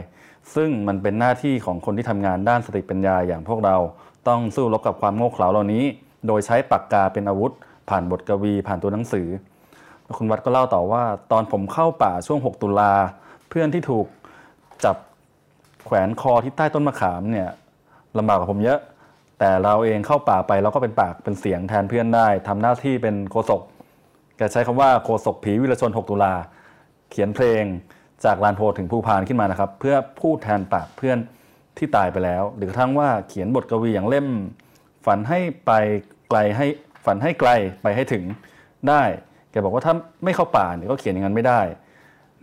[0.54, 3.76] ซึ่งมันเป็นหน้าที่ของคนที่ทำงานด้านสติปัญญาอย่างพวกเรา
[4.28, 5.84] ต้องสู้รบกับความโง่เขลาเหล่านี้
[6.26, 7.52] โดยใช้ปากกาเป็นอาวุธ
[7.88, 9.28] ผ่านบทกวีผ่านตัวหนังสือ
[10.18, 12.92] คุณวัดก็เล่าต่อว่า ตอนผมเข้าป่าช่วง 6 ตุลา
[13.48, 14.06] เพื่อนที่ถูก
[14.84, 14.96] จับ
[15.84, 17.48] แขวนคอที่ใต้ต้นมะขามเนี่ย
[18.18, 18.78] ลำบากกว่าผมเยอะ
[19.38, 23.62] แต่เราเองเข้าป่าไปเราก็เป็นปากเป็นเสียงแทนเพื่อนได้ทำหน้าที่เป็นโคศก
[24.36, 26.32] แกใช้คำว่าโคศกผีวิรชน 6 ตุลา
[27.10, 27.64] เขียนเพลง
[28.24, 31.18] จากลานโพถึงภูพานขึ้นมานะครับ เพื่อพูดแทนปากเพื่อน
[31.78, 34.26] ที่ตายไปแล้ว หรือกระทั่งว่าเขียนบทกวีอย่างเล่ม
[35.06, 35.72] ฝันให้ไป
[36.28, 36.66] ไกลให้
[37.04, 37.50] ฝันให้ไกล
[37.82, 38.24] ไปให้ถึง
[38.88, 39.02] ได้
[39.50, 39.94] แกบอกว่าถ้า
[40.24, 41.60] ไม่เข้าป่าเนี่ยก็เขียนอย่างนั้นไม่ได้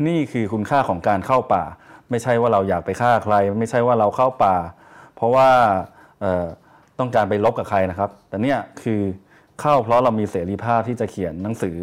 [0.08, 1.64] นี่คือคุณค่าของการเข้าป่า
[2.10, 4.56] ไม่ใช่ว่าเราอยากไปฆ่าใคร ไม่ใช่ว่าเราเข้าป่า
[5.16, 5.50] เพราะว่า
[7.00, 9.02] ต้องการไปลบกับใครนะครับ แต่เนี่ยคือ
[9.62, 11.76] เข้าเพราะเรามีเสรีภาพที่จะเขียนหนังสือ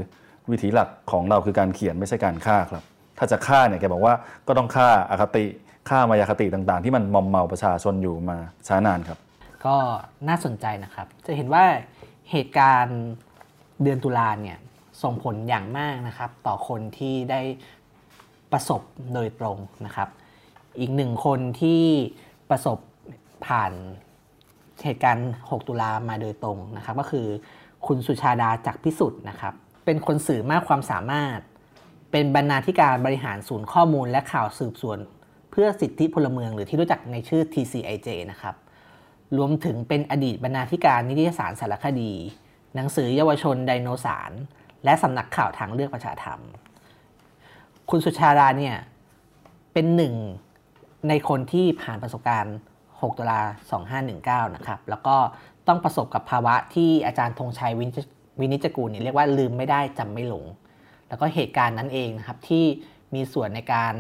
[0.53, 2.85] วิธีหลักของเราคือการเขียนไม่ใช่การฆ่าครับ
[3.19, 4.15] ถ้าจะฆ่าเนี่ยแกบอกว่า
[4.47, 5.45] ก็ต้องฆ่าอาคติ
[5.89, 9.19] ฆ่ามายาคติต่างๆ ที่มันมอมเมาประชาชนอยู่มาช้านานครับ
[9.67, 9.77] ก็
[10.29, 11.65] น่าสนใจนะครับ จะเห็นว่า
[12.31, 13.01] เหตุการณ์
[13.83, 14.59] เดือนตุลาเนี่ย
[15.03, 17.41] ส่งผลอย่างมากนะครับ ต่อคนที่ได้
[18.53, 18.83] ประสบ
[19.15, 20.09] โดยตรงนะครับ
[20.81, 21.83] อีกหนึ่งคนที่
[22.51, 22.79] ประสบ
[23.47, 23.73] ผ่าน
[24.85, 27.27] เหตุการณ์ 6 ตุลามาโดยตรงนะครับ ก็คือ
[27.87, 31.39] คุณสุชาดาจากพิสุทธิ์นะครับ เป็นคนสื่อมากความสามารถ
[32.13, 34.99] เป็นบรรณาธิการบริหารศูนย์ข้อมูลและข่าวสืบสวน
[35.51, 38.55] เพื่อสิทธิพลเมืองหรือที่รู้จักในชื่อ TCIJ นะครับ
[39.39, 42.13] รวมถึงเป็นอดีตบรรณาธิการนิตยสารสารคดี
[42.75, 44.33] หนังสือเยาวชนไดโนสาร
[44.85, 46.39] และสำนักข่าวทางเลือกประชาธรรม
[47.91, 48.77] คุณสุชาดาเนี่ย
[49.73, 50.15] เป็นหนึ่ง
[51.09, 52.57] ในคนที่ผ่านประสบการณ์
[53.01, 53.41] 6 ตุลา
[54.43, 55.17] 2519 นะครับ แล้วก็
[55.69, 57.87] ต้องประสบกับภาวะที่อาจารย์ธงชัยวิ
[58.41, 60.45] วินิจกูลเนี่ยเรียกว่าลืมไม่ได้จำไม่หลง
[61.09, 62.65] แล้วก็เหตุการณ์นั้นเองนะครับที่
[63.15, 63.95] มีส่วนในการ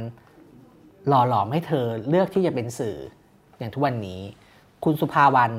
[1.08, 2.96] หล่อหลอมให้เธอเลือกที่จะเป็นสื่อ
[3.58, 4.20] อย่างทุกวันนี้
[4.84, 5.52] คุณสุภาวัน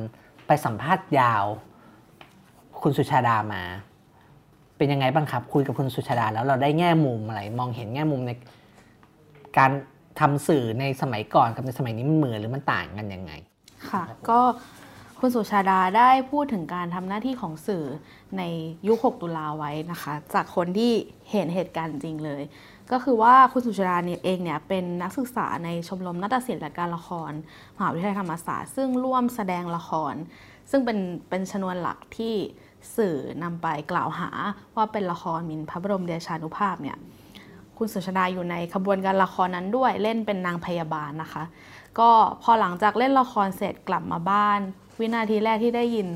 [0.47, 1.45] ไปสัมภาษณ์ยาว
[2.81, 3.63] คุณสุชาดามา
[4.77, 8.31] เป็นยังไงบ้างครับ คุยกับคุณสุชาดาแล้วเราได้แง่มุมอะไร มองเห็นแง่มุมใน
[9.57, 9.71] การ
[10.19, 13.31] ทำสื่อในสมัยก่อนกับในสมัยนี้มันเหมือนหรือมันต่างกันยังไง
[13.89, 14.39] ค่ะ ก็
[15.19, 17.85] คุณสุชาดาได้พูดถึงการทำหน้าที่ของสื่อ
[18.37, 18.43] ใน
[18.87, 20.91] ยุค 6 ตุลาไว้นะคะ จากคนที่
[21.31, 22.41] เห็นเหตุการณ์จริงเลย
[22.91, 27.31] ก็คือว่าคุณสุชาดาเนี่ยเองเนี่ยเป็นนักศึกษาในชมรมนาฏศิลป์และการละคร
[27.75, 30.13] มหาวิทยาลัยธรรมศาสตร์ซึ่งร่วมแสดงละคร
[30.71, 30.99] ซึ่งเป็น
[31.29, 32.33] เป็นชนวนหลักที่
[32.95, 34.29] สื่อนำไปกล่าวหา
[34.75, 36.97] ว่าเป็นละครมินพระบรมเดชานุภาพเนี่ย
[37.77, 41.43] คุณสุชาดาอยู่ในขบวนการละครนั้นด้วยเล่นเป็นนางพยาบาลนะคะ
[41.99, 42.09] ก็
[42.41, 44.59] พอหลังจากเล่นละครเสร็จกลับมาบ้าน
[44.99, 46.07] วินาทีแรกที่ได้ยิน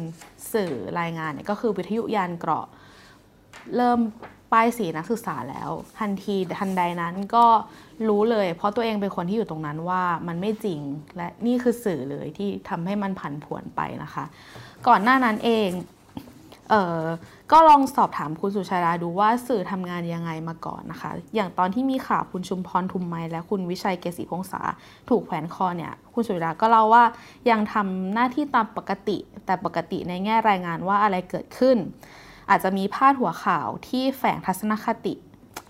[0.54, 2.66] สื่อรายงานเนี่ยก็คือวิทยุยานเกราะ
[3.76, 4.00] เริ่ม
[4.52, 7.46] ป้ายสีนักศึกษาแล้ว ทันทีทันใดนั้นก็
[8.08, 10.82] รู้เลย เพราะตัวเองเป็นคนที่อยู่ตรงนั้นว่ามันไม่จริง
[11.16, 14.26] และนี่คือสื่อเลยที่ทำให้มันผันผวนไปนะคะ
[14.88, 15.70] ก่อนหน้านั้นเอง
[16.70, 17.06] เออ
[17.52, 24.62] ก็ลองสอบถามคุณสุชาดาดูว่าสื่อทำงานยังไงมาก่อนนะคะ อย่างตอนที่มีข่าวคุณชุมพรทุมไมและคุณวิชัยเกษีพงษา
[25.10, 27.04] ถูกแขวนคอเนี่ย คุณสุชาดาก็เล่าว่า
[27.50, 31.78] ยังทำหน้าที่ตามปกติ แต่ปกติในแง่รายงานว่าอะไรเกิดขึ้น
[32.50, 35.14] อาจจะมีพาดหัวข่าวที่แฝงทัศนคติ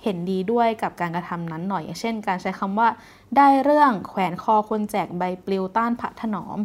[0.04, 2.88] เห็นดีด้วยกับการกระทำนั้นหน่อยอย่างเช่น การใช้คำว่า
[3.38, 6.58] ได้เรื่องแขวนคอคนแจกใบปลิวต้านพระถนอม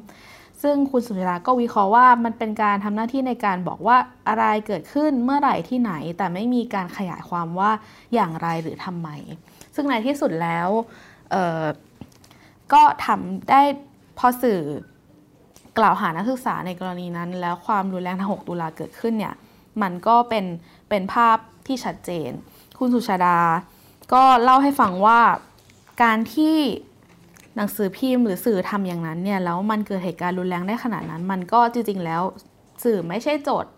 [0.64, 3.96] ซึ่งคุณสุนิราก็วิเคราะห์ว่ามันเป็นการทำหน้าที่ในการบอกว่า
[4.28, 7.70] อะไรเกิดขึ้นเมื่อไหร่ที่ไหน แต่ไม่มีการขยายความว่า
[8.14, 9.08] อย่างไรหรือทำไม
[9.74, 10.68] ซึ่งในที่สุดแล้ว
[12.72, 13.62] ก็ทำได้
[14.18, 14.60] พอสื่อ
[15.78, 19.34] กล่าวหานักศึกษาในกรณีนั้น แล้วความรุนแรงทาง6ตุลาเกิดขึ้นเนี่ย
[19.82, 20.44] มันก็เป็น
[20.88, 22.30] เป็นภาพที่ชัดเจน
[22.78, 23.38] คุณสุชาดา
[24.12, 25.20] ก็เล่าให้ฟังว่า
[26.02, 26.56] การที่
[27.56, 32.22] หนังสือพิมพ์หรือสื่อทำอย่างนั้นเนี่ยแล้วมันเกิดเหตุการณ์รุนแรงได้ขนาดนั้น มันก็จริงๆแล้ว
[32.84, 33.72] สื่อไม่ใช่โจทย์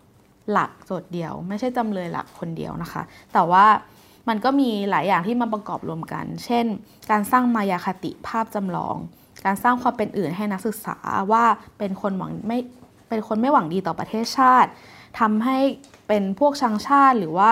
[0.51, 3.01] หลักโจทย์เดียว ไม่ใช่จำเลยหลักคนเดียวนะคะ
[3.33, 3.65] แต่ว่า
[4.29, 6.65] มันก็มีหลายอย่างที่มาประกอบรวมกัน เช่น
[7.11, 8.95] การสร้างมายาคติภาพจำลอง
[9.45, 10.97] การสร้างความเป็นอื่นให้นักศึกษา
[11.31, 11.43] ว่า
[11.77, 12.59] เป็นคนหวังไม่
[13.09, 14.69] เป็นคนไม่หวังดีต่อประเทศชาติ
[15.19, 15.57] ทำให้
[16.07, 17.51] เป็นพวกชังชาติหรือว่า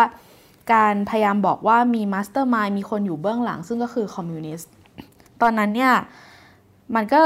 [0.73, 4.71] การพยายามบอกว่ามี mastermind มีคนอยู่เบื้องหลัง ซึ่งก็คือคอมมิวนิสต์
[5.41, 5.93] ตอนนั้นเนี่ย
[6.95, 7.21] มันก็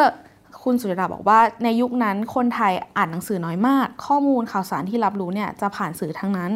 [0.63, 6.52] คุณสุชาดาบอกว่าในยุคนั้นคนไทยอ่านหนังสือน้อยมาก ข้อมูลข่าวสารที่รับรู้เนี่ยจะผ่านสื่อทั้งนั้น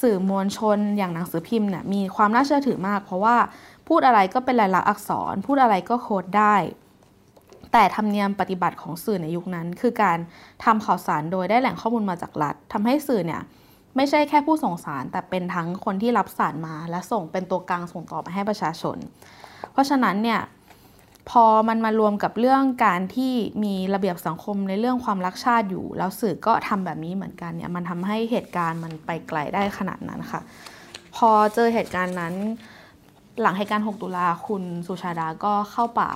[0.00, 3.36] สื่อมวลชนอย่างหนังสือพิมพ์เนี่ยมีความน่าเชื่อถือมาก เพราะว่า
[3.88, 6.56] พูดอะไรก็เป็นลายลักษณ์อักษร พูดอะไรก็โค้ดได้
[7.72, 10.18] แต่ธรรมเนียมปฏิบัติของสื่อในยุคนั้น คือการ
[10.64, 13.42] ทำข่าวสารโดยได้แหล่งข้อมูลมาจากรัฐทำให้สื่อเนี่ย
[13.96, 18.96] ไม่ใช่แค่ผู้ส่งสาร แต่เป็นทั้งคนที่รับสารมา และส่งเป็นตัวกลางส่งต่อไปให้ประชาชน
[19.72, 20.40] เพราะฉะนั้นเนี่ย
[21.30, 23.32] พอมันมารวมกับเรื่องการที่
[23.64, 30.40] มีระเบียบสังคมในเรื่องความรักชาติอยู่ แล้วสื่อก็ทำแบบนี้เหมือนกันเนี่ยมันทำให้เหตุการณ์มันไปไกลได้ขนาดนั้นค่ะ
[31.16, 32.34] พอเจอเหตุการณ์นั้น
[33.40, 36.10] หลังเหตุการณ์ 6 ตุลาคุณสุชาดาก็เข้าป่า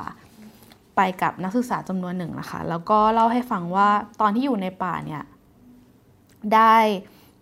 [0.97, 3.89] ไปกับนักศึกษาจำนวนหนึ่งนะคะ แล้วก็เล่าให้ฟังว่า
[4.21, 5.23] ตอนที่อยู่ในป่าเนี่ย
[6.55, 6.77] ได้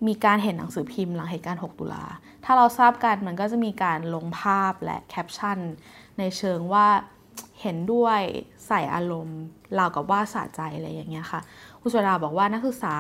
[0.07, 2.05] มีการเห็นหนังสือพิมพ์หลังเหตุการณ์ 6 ตุลา
[2.45, 5.59] ถ้าเราทราบกันมันก็จะมีการลงภาพและแคปชั่น
[6.19, 6.87] ในเชิงว่า
[7.63, 8.21] เห็นด้วย
[8.67, 9.41] ใส่อารมณ์
[9.79, 11.41] ราวกับว่าสะใจอะไรอย่างเงี้ยค่ะ
[11.81, 12.97] คุณสุดาบอกว่านักศึกษา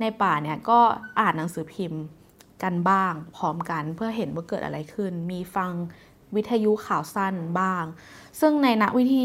[0.00, 0.78] ในป่าเนี่ยก็
[1.20, 2.02] อ่านหนังสือพิมพ์
[2.62, 5.70] กันบ้างพร้อมกันเพื่อเห็นว่าเกิดอะไรขึ้น มีฟัง
[6.36, 7.84] วิทยุข่าวสั้นบ้าง
[8.40, 9.20] ซึ่งในณวิธี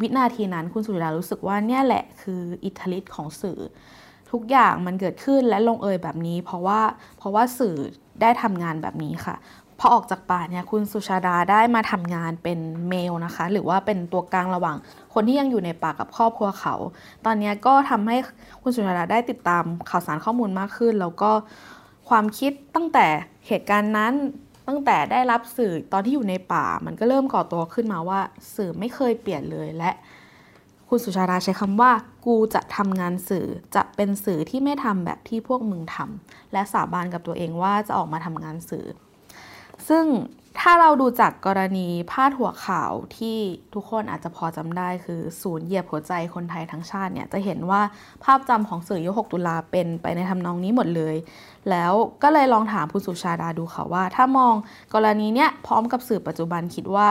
[0.00, 3.60] วินาทีนั้นคุณสุดารู้สึกว่าเนี่ยแหละคืออิทธิฤทธิ์ของสื่อ
[4.30, 6.80] ทุกอย่างมันเกิดขึ้นและลงเอยแบบนี้ เพราะว่า
[7.18, 7.76] เพราะว่าสื่อ
[8.20, 9.36] ได้ทำงานแบบนี้ค่ะ
[9.78, 12.58] พอออกจากป่าเนี่ยคุณสุชาดาได้มาทำงานเป็น
[12.88, 14.76] เมลนะคะ หรือว่าเป็นตัวกลางระหว่าง
[15.14, 16.74] คนที่ยังอยู่ในป่ากับครอบครัวเขา
[17.24, 18.16] ตอนนี้ก็ทำให้
[18.62, 21.30] คุณสุชาดาได้ติดตามข่าวสารข้อมูลมากขึ้น แล้วก็
[22.08, 23.06] ความคิดตั้งแต่
[23.46, 24.12] เหตุการณ์นั้น
[24.68, 28.20] ตั้งแต่ได้รับสื่อตอนที่อยู่ในป่า มันก็เริ่มก่อตัวขึ้นมาว่า
[28.54, 29.90] สื่อไม่เคยเปลี่ยนเลยและ
[30.88, 31.90] คุณสุชาดาใช้คำว่า
[32.26, 38.86] กูจะทำงานสื่อจะเป็นสื่อที่ไม่ทำแบบที่พวกมึงทำและสาบานกับตัวเองว่าจะออกมาทำงานสื่อ
[39.88, 40.04] ซึ่ง
[40.62, 43.38] ถ้าเราดูจากกรณีพาดหัวข่าวที่
[43.74, 47.80] ทุกคนอาจจะพอจำได้คือศูนย์เหยียบหัวใจคนไทยทั้งชาติเนี่ยจะเห็นว่า
[48.24, 51.16] ภาพจำของสื่อยุค6ตุลาเป็นไปในทำนองนี้หมดเลย
[51.70, 54.54] แล้วก็เลยลองถามคุณสุชาดาดูค่ะว่า ถ้ามอง
[54.94, 57.08] กรณีเนี้ยพร้อมกับสื่อปัจจุบันคิดว่า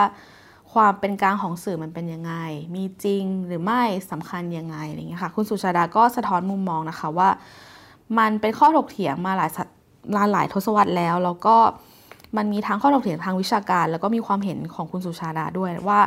[0.73, 2.33] ความเป็นกลางของสื่อมันเป็นยังไง
[2.75, 7.29] มีจริงหรือไม่สำคัญยังไงอะไรเงี้ยค่ะคุณสุชาดาก็สะท้อนมุมมองนะคะว่า
[8.17, 11.57] มันเป็นข้อถกเถียงมาหลายหลายทศวรรษแล้วแล้วก็
[12.37, 15.99] มันมีทั้งข้อถกเถียงทางวิชาการ แล้วก็มีความเห็นของคุณสุชาดาด้วยว่า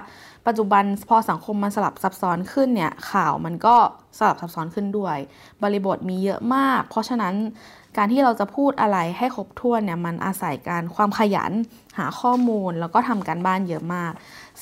[0.47, 3.77] ปัจจุบันพอสังคมมันสลับซับซ้อนขึ้นเนี่ยข่าวมันก็
[4.19, 5.17] สลับซับซ้อนขึ้นด้วย
[5.62, 7.35] บริบทมีเยอะมาก เพราะฉะนั้น
[7.97, 11.53] การที่เราจะพูดอะไรให้ครบถ้วนเนี่ยมันอาศัยการความขยัน
[11.99, 14.12] หาข้อมูลแล้วก็ทำการบ้านเยอะมาก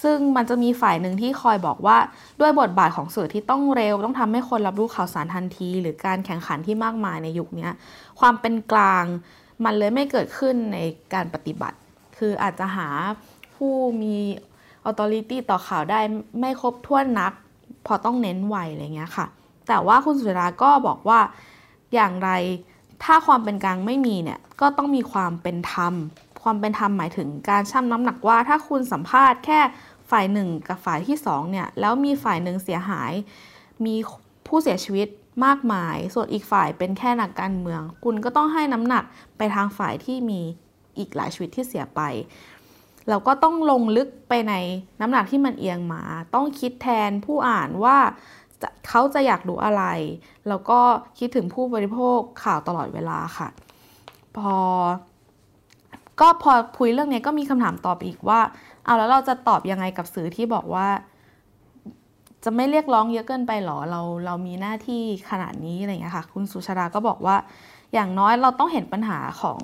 [0.02, 1.96] ซึ่งมันจะมีฝ่ายหนึ่งที่คอยบอกว่า
[2.40, 7.68] ด้วยบทบาทของสื่อที่ต้องเร็ว ต้องทำให้คนรับรู้ข่าวสารทันที หรือการแข่งขันที่มากมายในยุคนี้
[8.20, 9.05] ความเป็นกลาง
[9.64, 10.78] มันเลยไม่เกิดขึ้นใน
[11.14, 11.78] การปฏิบัติ
[12.18, 12.88] คืออาจจะหา
[13.54, 14.16] ผู้มี
[14.88, 16.00] authority ต่อข่าวได้
[16.40, 17.32] ไม่ครบถ้วนนัก
[17.86, 19.26] พอต้องเน้นไวอะไรเงี้ยค่ะ
[19.68, 21.20] แต่ว่าคุณสุราก็บอกว่า
[21.94, 22.30] อย่างไร
[23.04, 25.94] ถ้าความเป็นกลางไม่มีเนี่ย ก็ต้องมีความเป็นธรรม
[26.42, 29.60] ความเป็นธรรมหมายถึงการชั่งน้ำหนักว่า ถ้าคุณสัมภาษณ์แค่
[30.10, 33.12] ฝ่ายหนึ่งกับฝ่ายที่สองเนี่ย แล้วมีฝ่ายหนึ่งเสียหาย
[33.84, 33.94] มี
[34.46, 35.08] ผู้เสียชีวิต
[35.44, 39.05] มากมาย ส่วนอีกฝ่ายเป็นแค่นักการเมือง คุณก็ต้องให้น้ำหนัก
[39.37, 40.40] ไปทางฝ่ายที่มี
[40.99, 42.01] อีกหลายชีวิตที่เสียไป
[43.09, 44.55] เราก็ต้องลงลึกไปใน
[45.01, 46.03] น้ำหนักที่มันเอียงมา
[46.35, 47.96] ต้องคิดแทนผู้อ่านว่า
[48.88, 49.85] เขาจะอยากดูอะไร
[50.49, 50.81] แล้วก็
[51.18, 53.49] คิดถึงผู้บริโภคข่าวตลอดเวลาค่ะ
[54.37, 54.57] พอ
[56.20, 58.40] ก็พอคุยเรื่องนี้ก็มีคำถามตอบอีกว่า
[58.85, 60.88] เอาแล้วเราจะตอบยังไงกับสื่อที่บอกว่า
[62.46, 67.37] จะไม่เรียกร้องเยอะเกินไปหรอเราเรามีหน้าที่ขนาดนี้อะไรอย่างเงี้ยค่ะ คุณสุชาดาก็บอกว่า
[67.94, 69.59] อย่างน้อยเราต้องเห็นปัญหาของ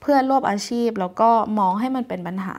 [0.00, 2.56] เพื่อนร่วมอาชีพ แล้วก็มองให้มันเป็นปัญหา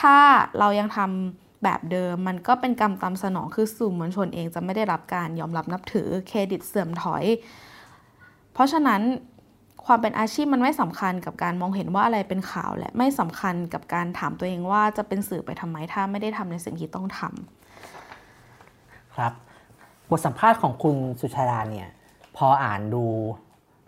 [0.00, 0.16] ถ้า
[0.58, 7.24] เรายังทำแบบเดิมมันก็เป็นกรรมตามสนองคือสื่อมวลชนเองจะไม่ได้รับการยอมรับนับถือเครดิตเสื่อมถอย
[8.52, 9.02] เพราะฉะนั้น
[9.86, 17.61] ความเป็นอาชีพมันไม่สำคัญกับการมองเห็นว่าอะไรเป็นข่าวและไม่สำคัญกับการถามตัวเองว่าจะเป็นสื่อไปทำไมถ้าไม่ได้ทำในสิ่งที่ต้องทำ
[19.16, 19.32] ครับ
[20.10, 21.88] บทสัมภาษณ์ของคุณสุชาดาเนี่ย
[22.36, 23.04] พออ่านดู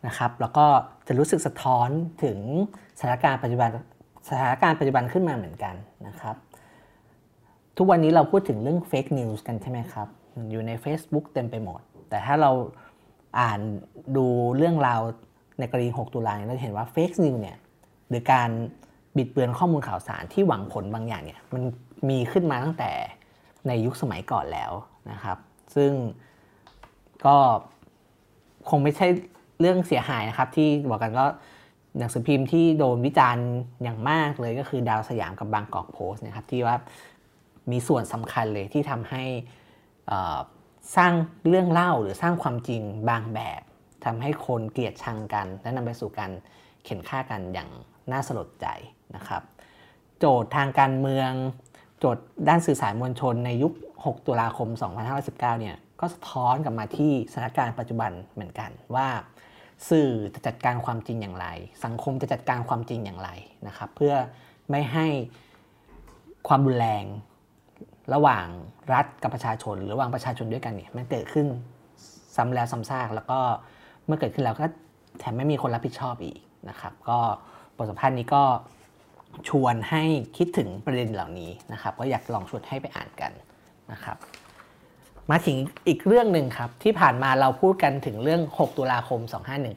[0.06, 0.66] นะครับแล้วก็
[1.06, 1.88] จะรู้สึกสะท้อน
[2.22, 2.38] ถึง
[2.98, 3.68] สถานการณ์ปัจจุบัน
[4.28, 5.74] สถานการณ์ปัจจุบันขึ้นมาเหมือนกัน
[6.06, 6.37] นะครับ
[7.76, 10.08] ทุกวันนี้เราพูดถึงเรื่อง fake news กันใช่ไหมครับ
[10.50, 12.50] อยู่ใน Facebook เต็มไปหมด แต่ถ้าเรา
[13.40, 13.60] อ่าน
[14.16, 15.00] ดูเรื่องราว
[15.58, 17.56] ในกรณี 6 ตุลาเราจะเห็นว่า fake news เนี่ย
[18.08, 18.50] หรือการ
[19.16, 21.62] บิดเบือนข้อมูลข่าวสารที่หวังผลบางอย่างเนี่ยมัน
[22.10, 22.90] มีขึ้นมาตั้งแต่
[23.66, 24.72] ในยุคสมัยก่อนแล้ว
[25.11, 25.38] นะครับ
[25.77, 25.93] ซึ่ง
[27.27, 27.37] ก็
[28.71, 29.07] คงไม่ใช่
[29.61, 31.27] เรื่องเสียหายนะครับ ที่บอกกันก็
[31.99, 33.47] หนังสือพิมพ์ที่โดนวิจารณ์
[33.83, 36.77] อย่างมากเลยก็คือดาวสยามกับบางกอกโพสต์นะครับที่ว่า
[37.71, 39.25] มีส่วนสำคัญเลยที่ทำให้
[40.97, 41.12] สร้าง
[41.49, 43.62] เรื่องเล่าหรือสร้างความจริงบางแบบ
[44.05, 46.31] ทำให้คนเกลียดชังกัน และนำไปสู่การ
[46.85, 47.71] เข็นฆ่ากันอย่าง
[48.12, 48.67] น่าสลดใจ
[49.17, 49.43] นะครับ
[50.19, 51.31] โจทย์ทางการเมือง
[51.99, 54.68] โจทย์ด้านสื่อสารมวลชนในยุค6 ตุลาคม
[55.14, 59.09] 2519 เนี่ย ก็สะท้อนกลับมาที่สถานการณ์ปัจจุบันเหมือนกันว่า
[59.88, 61.46] สื่อจะจัดการความจริงอย่างไร
[61.85, 63.30] สังคมจะจัดการความจริงอย่างไร
[63.66, 64.14] นะครับ เพื่อ
[64.70, 65.07] ไม่ให้
[66.48, 67.04] ความรุนแรง
[68.14, 68.46] ระหว่าง
[68.92, 71.46] รัฐกับประชาชน หรือระหว่างประชาชนด้วยกันเนี่ยมันเกิดขึ้น
[72.37, 73.38] ซ้ำแล้วซ้ำซากแล้วก็
[74.07, 74.66] เมื่อเกิดขึ้นแล้วก็
[75.18, 77.18] แถมไม่มีคนรับผิดชอบอีกนะครับ ก็
[77.76, 78.42] บทสัมภาษณ์นี้ก็
[79.48, 80.02] ชวนให้
[80.37, 83.33] คิดถึงประเด็นเหล่านี้นะครับ ก็อยากลองชวนให้ไปอ่านกัน
[83.92, 84.16] นะครับ
[85.31, 85.57] มาถึง
[85.88, 89.20] อีกเรื่องหนึ่งครับ ที่ผ่านมาเราพูดกันถึงเรื่อง 6 ตุลาคม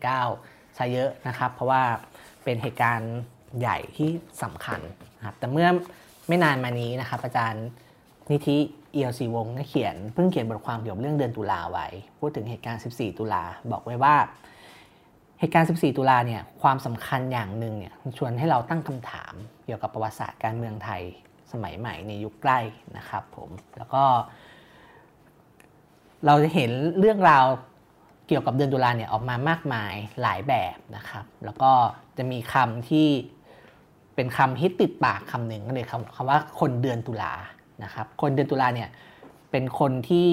[0.10, 1.82] 2519ซะเยอะนะครับ เพราะว่า
[2.44, 3.16] เป็นเหตุการณ์
[3.60, 4.10] ใหญ่ที่
[4.44, 4.80] สำคัญ
[5.18, 5.68] นะครับ แต่เมื่อ
[6.28, 7.66] ไม่นานมานี้นะครับ อาจารย์
[8.32, 8.58] นิธิ
[8.94, 11.88] เอียวซีวงได้เขียนเพิ่งเขียนบทความเกี่ยวกับเรื่องเดือนตุลาไว้
[12.20, 14.16] พูดถึงเหตุการณ์ 14 ตุลาบอกไว้ว่า
[15.40, 19.34] เหตุการณ์ 14 ตุลาเนี่ย ความสำคัญอย่างหนึ่งเนี่ย ชวนให้เราตั้งคำถาม
[19.66, 21.02] เกี่ยวกับประวัติศาสตร์การเมืองไทย
[21.52, 22.60] สมัยใหม่ในยุคใกล้
[22.98, 24.04] นะครับผมแล้วก็
[26.26, 27.46] เราจะเห็นเรื่องราว
[28.28, 31.72] เกี่ยวกับเดือนตุลาเนี่ยออกมามากมายหลายแบบนะครับ แล้วก็
[32.18, 33.08] จะมีคำที่
[34.16, 37.34] เป็นคำฮิตติดปากคำหนึ่งก็เลยคำคำว่าคนเดือนตุลา
[37.84, 38.90] นะครับ คนเดือนตุลาเนี่ย
[39.52, 40.32] เป็นคนที่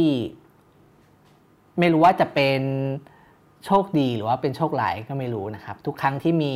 [1.78, 2.60] ไม่รู้ว่าจะเป็น
[3.64, 6.52] โชคดีหรือว่าเป็นโชคร้ายก็ไม่รู้นะครับ ทุกครั้งที่มี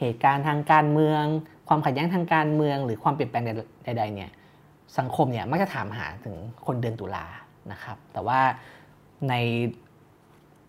[0.00, 1.24] เหตุการณ์ทางการเมือง
[1.68, 3.44] ความขัดแย้งทางการเมืองหรือความเปลี่ยนแปลง
[3.84, 4.30] ใดๆเนี่ย
[4.98, 7.26] สังคมเนี่ยมักจะถามหาถึงคนเดือนตุลา
[7.72, 8.40] นะครับ แต่ว่า
[9.28, 9.34] ใน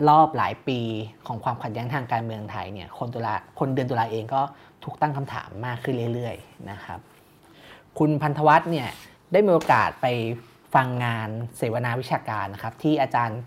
[0.10, 0.80] รอบหลายปี
[1.28, 4.42] ของความขัดแย้งทางการเมืองไทยเนี่ยคนตุลาคนเดือนตุลาเองก็
[4.84, 7.00] ถูกตั้งคำถามมากขึ้นเรื่อยๆนะครับ
[8.00, 8.90] คุณพันธวัฒน์เนี่ย
[9.32, 10.08] ได้มีโอกาสไป
[10.76, 13.40] ฟังงานเสวนาวิชาการนะครับ ที่อาจารย์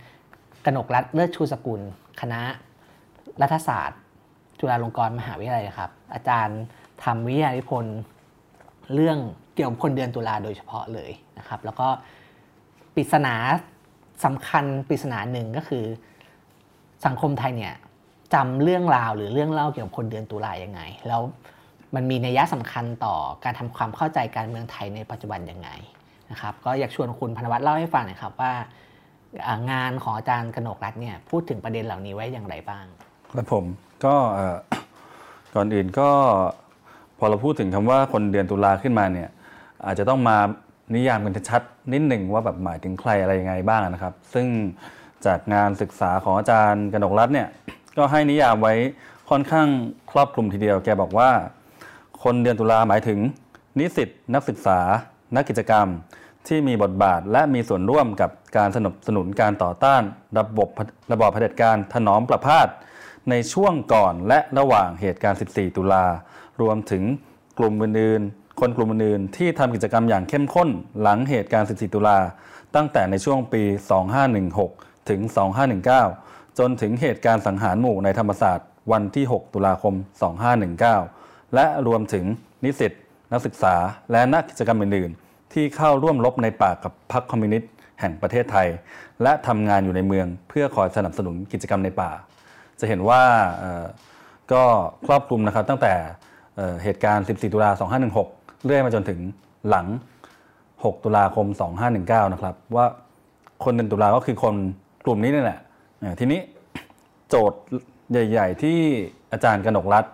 [0.64, 1.80] กนกรัฐเลิศชูสกุล
[2.20, 2.40] คณะ
[3.42, 4.00] รัฐศาสตร์
[4.58, 6.60] จุฬาลงกรณ์มหาวิทยาลัยครับ อาจารย์
[7.04, 7.98] ทำวิทยานิพนธ์
[8.94, 9.18] เรื่อง
[9.54, 11.88] เกี่ยวกับคนเดือนตุลาโดยเฉพาะเลยนะครับ แล้วก็
[12.94, 13.34] ปริศนา
[14.24, 15.84] สำคัญปริศนาหนึ่งก็คือ
[17.06, 17.74] สังคมไทยเนี่ย
[18.34, 21.22] จำเรื่องราวหรือเรื่องเล่าเกี่ยวกับคนเดือนตุลายังไง แล้ว
[21.94, 25.68] มันมีนัยยะสำคัญต่อการทำความเข้าใจการเมืองไทยในปัจจุบันยังไง
[26.30, 28.52] นะครับ ก็อยากชวนคุณพนวัตรเล่าให้ฟังหน่อยครับว่า
[29.70, 32.84] งานของอาจารย์กนกรัฐเนี่ยพูดถึงประเด็นเหล่านี้ไว้อย่างไรบ้าง
[33.36, 33.64] ครับผม
[34.04, 34.14] ก็
[35.54, 36.10] ก่อนอื่นก็
[37.22, 39.28] อเราพูดถึงคำว่าคนเดือนตุลาขึ้นมาเนี่ย
[39.86, 40.36] อาจจะต้องมา
[40.94, 44.46] นิยามกันชัดนิดหนึ่งว่าแบบหมายถึงใครอะไรยังไงบ้างนะครับ ซึ่ง
[45.26, 47.48] จากงานศึกษาของอาจารย์กนกรัฐเนี่ย
[47.96, 48.74] ก็ให้นิยามไว้
[49.30, 49.68] ค่อนข้าง
[50.10, 51.30] ครอบคลุมทีเดียว แกบอกว่า
[52.22, 53.18] คนเดือนตุลาหมายถึง
[53.78, 54.78] นิสิตนักศึกษา
[55.36, 55.86] นักกิจกรรม
[56.48, 60.02] ที่มีบทบาทและมีส่วนร่วมกับการสนับสนุนการต่อต้าน
[60.38, 60.68] ระบบ
[61.12, 62.68] ระบอบเผด็จการถนอมประพาส
[63.30, 66.04] ในช่วงก่อนและระหว่างเหตุการณ์ 14 ตุลา
[66.60, 67.02] รวมถึง
[67.58, 70.68] กลุ่มอื่นๆคนกลุ่มอื่นๆที่ทำกิจกรรมอย่างเข้มข้น
[71.00, 72.18] หลังเหตุการณ์ 14 ตุลา
[72.74, 73.62] ตั้งแต่ในช่วงปี
[74.36, 75.20] 2516 ถึง
[75.90, 79.94] 2519 จนถึงเหตุการณ์สังหารหมู่ในธรรมศาสตร์วันที่ 6 ตุลาคม
[80.74, 82.24] 2519 และรวมถึง
[82.64, 82.92] นิสิต
[83.32, 83.74] นักศึกษา
[84.12, 88.68] และนักกิจกรรมอื่นๆ ที่เข้าร่วมรบในป่ากับพรรคคอมมิวนิสต์แห่งประเทศไทย
[89.22, 92.10] และทำงานอยู่ในเมืองเพื่อคอยสนับสนุนกิจกรรมในป่า
[92.80, 93.22] จะเห็นว่า
[94.52, 94.62] ก็
[95.06, 95.94] ครอบคลุมนะครับตั้งแต่
[96.82, 97.70] เหตุการณ์ 14 ตุลา
[98.18, 99.20] 2516 เรื่อยมาจนถึง
[99.68, 99.86] หลัง
[100.44, 101.46] 6 ตุลาคม
[101.90, 102.86] 2519 นะครับ ว่า
[103.64, 104.54] คนเดือนตุลาก็คือคน
[105.04, 105.60] กลุ่มนี้นี่แหละ
[106.20, 106.40] ทีนี้
[107.28, 107.60] โจทย์
[108.10, 108.78] ใหญ่ ๆ ที่
[109.32, 110.04] อาจารย์กนกรัฐ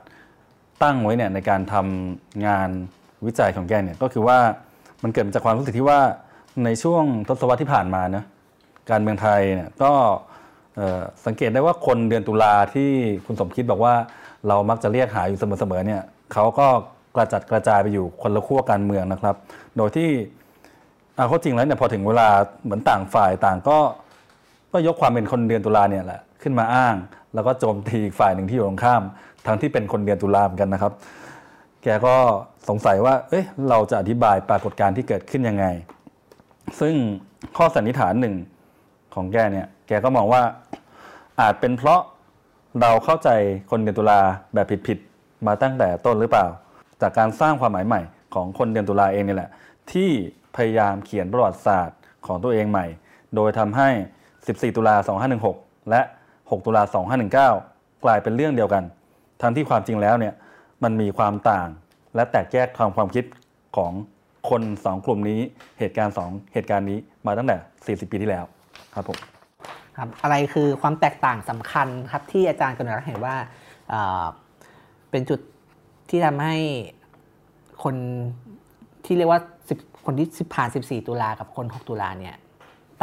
[0.82, 2.68] ตั้งไว้เนี่ยในการทำงาน
[3.26, 4.38] วิจัยของแกเนี่ยก็คือว่า
[5.02, 6.00] มันเกิดมาจากความรู้สึกที่ว่า
[6.64, 8.24] ในช่วงทศวรรษที่ผ่านมานะ
[8.90, 9.92] การเมืองไทยเนี่ยก็
[11.26, 12.90] สังเกตได้ว่าคนเดือนตุลาที่
[13.26, 13.94] คุณสมคิดบอกว่า
[14.48, 16.66] เรามักจะเรียกหาอยู่เสมอๆเนี่ย เขาก็
[17.16, 19.36] กระจัดกระจายไปอยู่คนละขั้วการเมืองนะครับ
[19.76, 20.08] โดยที่
[21.16, 22.28] เอาข้อจริงแล้วเนี่ยพอถึงเวลา
[22.64, 23.78] เหมือนต่างฝ่ายต่างก็
[24.72, 26.94] ก็ยกความเป็นคนเดือนตุลาเนี่ยแหละขึ้นมาอ้าง
[27.34, 29.02] แล้วก็โจมตีอีกฝ่ายหนึ่งที่อยู่ตรงข้าม
[29.46, 30.92] ทั้งที่เป็นคนเดือนตุลาเหมือนกันนะครับ
[31.82, 32.14] แกก็
[32.68, 35.66] สงสัยว่า เอ๊ะเราจะอธิบายปรากฏการณ์ที่เกิดขึ้นยังไง
[36.80, 36.94] ซึ่ง
[37.56, 38.34] ข้อสันนิษฐานหนึ่ง
[39.14, 40.42] ของแกเนี่ย แกก็มองว่า
[41.40, 42.00] อาจเป็นเพราะ
[42.80, 43.28] เราเข้าใจ
[43.70, 44.20] คนเดือนตุลา
[44.54, 44.98] แบบผิด
[45.46, 46.46] มาตั้งแต่ต้นหรือเปล่า
[47.02, 48.00] จากการสร้างความหมายใหม่
[48.34, 49.50] ของคนเดือนตุลาเองนี่แหละ
[49.92, 50.10] ที่
[50.56, 52.86] พยายามเขียนประวัติศาสตร์ของตัวเองใหม่
[53.34, 53.88] โดยทำให้
[54.32, 54.96] 14 ตุลา
[55.42, 56.00] 2516 และ
[56.36, 56.82] 6 ตุลา
[57.42, 58.84] 2519 กลายเป็นเรื่องเดียวกัน
[59.42, 60.34] ทั้งที่ความจริงแล้วเนี่ย
[60.82, 61.68] มันมีความต่าง
[62.14, 63.24] และแตกแยกทางความคิด
[63.76, 63.92] ของ
[64.50, 65.40] คนสองกลุ่มนี้
[65.78, 68.44] เหตุการณ์สองเหตุการณ์นี้มาตั้งแต่ 40 ปีที่แล้ว
[68.94, 69.18] ครับผม
[69.96, 73.36] ครับอะไรคือความแตกต่างสำคัญครับที่อาจารย์กนกเห็นว่า
[75.10, 75.40] เป็นจุด
[76.10, 76.56] ที่ทำให้
[77.84, 77.94] คน
[79.04, 79.40] ที่เรียกว่า
[80.04, 82.34] คนที่ผ่าน 14 ตุลากับคน 6 ตุลาเนี่ย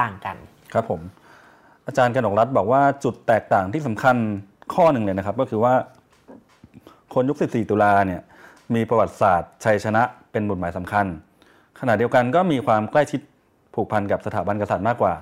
[0.02, 0.36] ต่างกัน
[0.74, 1.02] ครับผม
[1.88, 4.16] อาจารย์กนกรัฐบอกว่าจุดแตกต่างที่สำคัญ
[4.74, 5.74] ข้อหนึ่งเลยนะครับ ก็คือว่า
[7.14, 8.22] คนยุค 14 ตุลาเนี่ย
[8.76, 11.06] มีประวัติศาสตร์ชัยชนะเป็นบทหมายสำคัญ
[11.80, 13.22] ขณะเดียวกันก็มีความใกล้ชิด
[13.74, 15.14] ผูกพันกับสถาบันกษัตริย์มากกว่า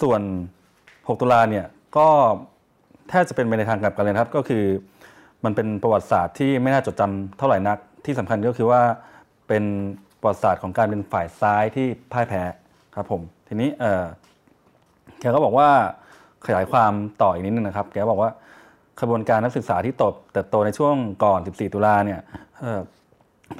[0.00, 0.20] ส่วน
[0.76, 2.08] 6 ตุลาเนี่ยก็
[3.08, 4.64] แทบจะเป็นไปในทางกลับกันเลยครับ ก็คือ
[5.44, 8.82] มันเป็นประวัติศาสตร์ที่ไม่น่าจดจำเท่าไหร่นัก ที่สำคัญก็คือว่า
[9.48, 9.64] เป็น
[10.20, 12.42] ประวัติศาสตร์ของการเป็นฝ่ายซ้ายที่พ่ายแพ้
[12.94, 14.04] ครับผม ทีนี้เออ
[15.20, 15.68] แกก็บอกว่า
[16.46, 18.30] ขยายความต่ออีกนิดนึงนะครับ แกบอกว่า
[19.00, 22.20] ขบวนการนักศึกษาที่ตบเติบโตในช่วงก่อน 14 ตุลาเนี่ย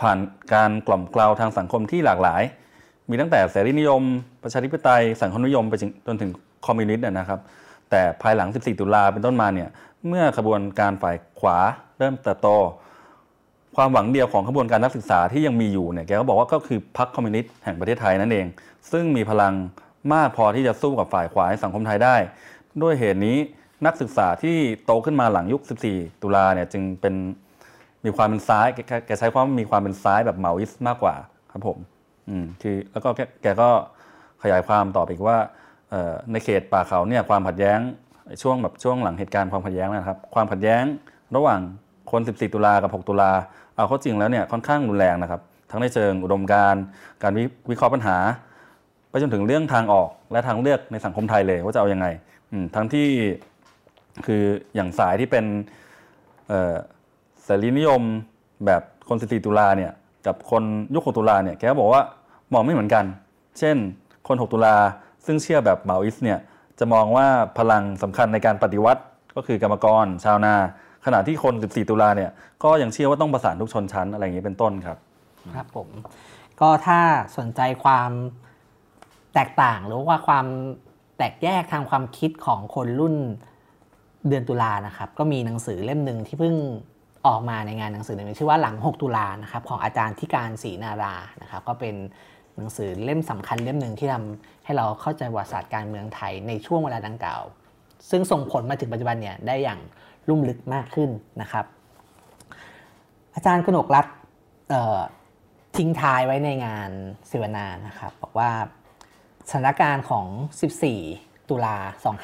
[0.01, 0.19] ผ่าน
[0.55, 2.43] การกล่อมกล่าวทางสังคมที่หลากหลาย
[3.11, 4.03] มีตั้งแต่เสรีนิยม
[4.43, 5.75] ประชาธิปไตย สังคมนิยมไป
[6.07, 6.31] จนถึง
[6.67, 7.41] คอมมิวนิสต์นะครับ
[7.93, 9.69] แต่ภายหลัง 14 ตุลาเป็นต้นมาเนี่ย
[10.09, 11.59] เมื่อขบวนการฝ่ายขวา
[11.99, 12.49] เริ่มเติบโต
[13.77, 18.47] ความหวังเดียวของขบวนการนักศึกษาที่ยังมีอยู่เนี่ยแกก็บอกว่าก็คือพรรคคอมมิวนิสต์แห่งประเทศไทยนั่นเอง
[18.93, 19.55] ซึ่งมีพลัง
[20.13, 22.17] มากพอที่จะสู้กับฝ่ายขวาในสังคมไทยได้
[22.83, 23.37] ด้วยเหตุนี้
[23.87, 27.15] นักศึกษาที่โตขึ้นมาหลังยุค 14 ตุลาเนี่ยจึงเป็น
[28.05, 28.67] มีความเป็นซ้าย
[29.07, 31.15] แกใช้ความมีความเป็นซ้ายแบบเหมาอิสมากกว่า
[31.53, 31.79] ครับผม
[32.29, 33.09] อืมคือแล้วก็
[33.43, 33.71] แกก็
[34.43, 35.39] ขยายความต่อไปอีกว่า
[36.33, 37.79] ในเขตป่าเขาเนี่ยความขัดแย้ง
[38.43, 40.85] ช่วงแบบช่วงหลังเหตุการณ์ความขัดแย้งนะครับ ความขัดแย้ง
[41.37, 41.61] ระหว่าง
[42.11, 43.33] คน 14 ตุลากับ 6 ตุลา
[43.77, 46.75] เอาเข้าจริงแล้วเนี่ยค่อนข้างรุนแรงนะครับ ทั้งในเชิงอุดมการ
[47.23, 47.33] การ
[47.71, 48.17] วิเคราะห์ปัญหา
[49.11, 52.07] ไปจนถึงเรื่องทางออกและทางเลือกในสังคมไทยเลยว่าจะเอาอยัางไง
[52.75, 53.09] ทั้งที่
[54.27, 54.43] คือ
[54.75, 55.45] อย่างสายที่เป็น
[56.49, 58.03] เสรีนิยม
[58.67, 59.93] แบบคนสิตุลาเนี่ย
[60.27, 60.63] กับคน
[60.95, 62.03] ยุค 6 ตุลาเนี่ยแกบอกว่า
[62.53, 63.05] มองไม่เหมือนกัน
[63.59, 63.77] เช่น
[64.29, 64.77] คน 6 ตุลา
[65.27, 66.39] ซึ่งเชื่อแบบเมาอิสเนี่ย
[66.79, 67.27] จะมองว่า
[67.59, 69.03] พลังสำคัญในการปฏิวัติ
[69.37, 70.55] ก็คือกรรมกร ชาวนา
[71.07, 72.31] ขณะที่คน 14 ตุลาเนี่ย
[72.65, 74.99] ก็ยังเชื่อว่าต้องประสานทุกชนชั้นอะไรอย่างนี้เป็นต้นครับ
[75.57, 75.89] ครับผม
[76.61, 77.01] ก็ถ้า
[77.39, 78.11] สนใจความ
[79.35, 80.47] แตกต่างหรือว่าความ
[81.17, 83.15] แตกแยกทางความคิดของคนรุ่น
[84.29, 86.55] เดือนตุลานะครับ ก็มีหนังสือเล่มหนึ่งที่เพิ่ง
[87.27, 91.95] ออกมาในงานหนังสือหนึ่งชื่อว่าหลัง 6 ตุลานะครับของอาจารย์ที่การศรีนารานะครับ ก็เป็น
[92.63, 97.43] นังสือเล่มสำคัญเล่มหนึ่งที่ทำให้เราเข้าใจประวัติศาสตร์การเมืองไทยในช่วงเวลาดังกล่าว
[98.11, 99.81] ซึ่งส่งผลมาถึงปัจจุบันเนี่ยได้อย่าง
[100.29, 101.11] ลุ่มลึกมากขึ้น
[101.41, 101.65] นะครับ
[103.35, 104.07] อาจารย์กนกรัฐ
[105.77, 106.91] ทิ้งท้ายไว้ในงาน
[107.29, 108.51] เสวนานะครับบอกว่า
[109.49, 110.27] สถานการณ์ของ
[110.89, 111.77] 14 ตุลา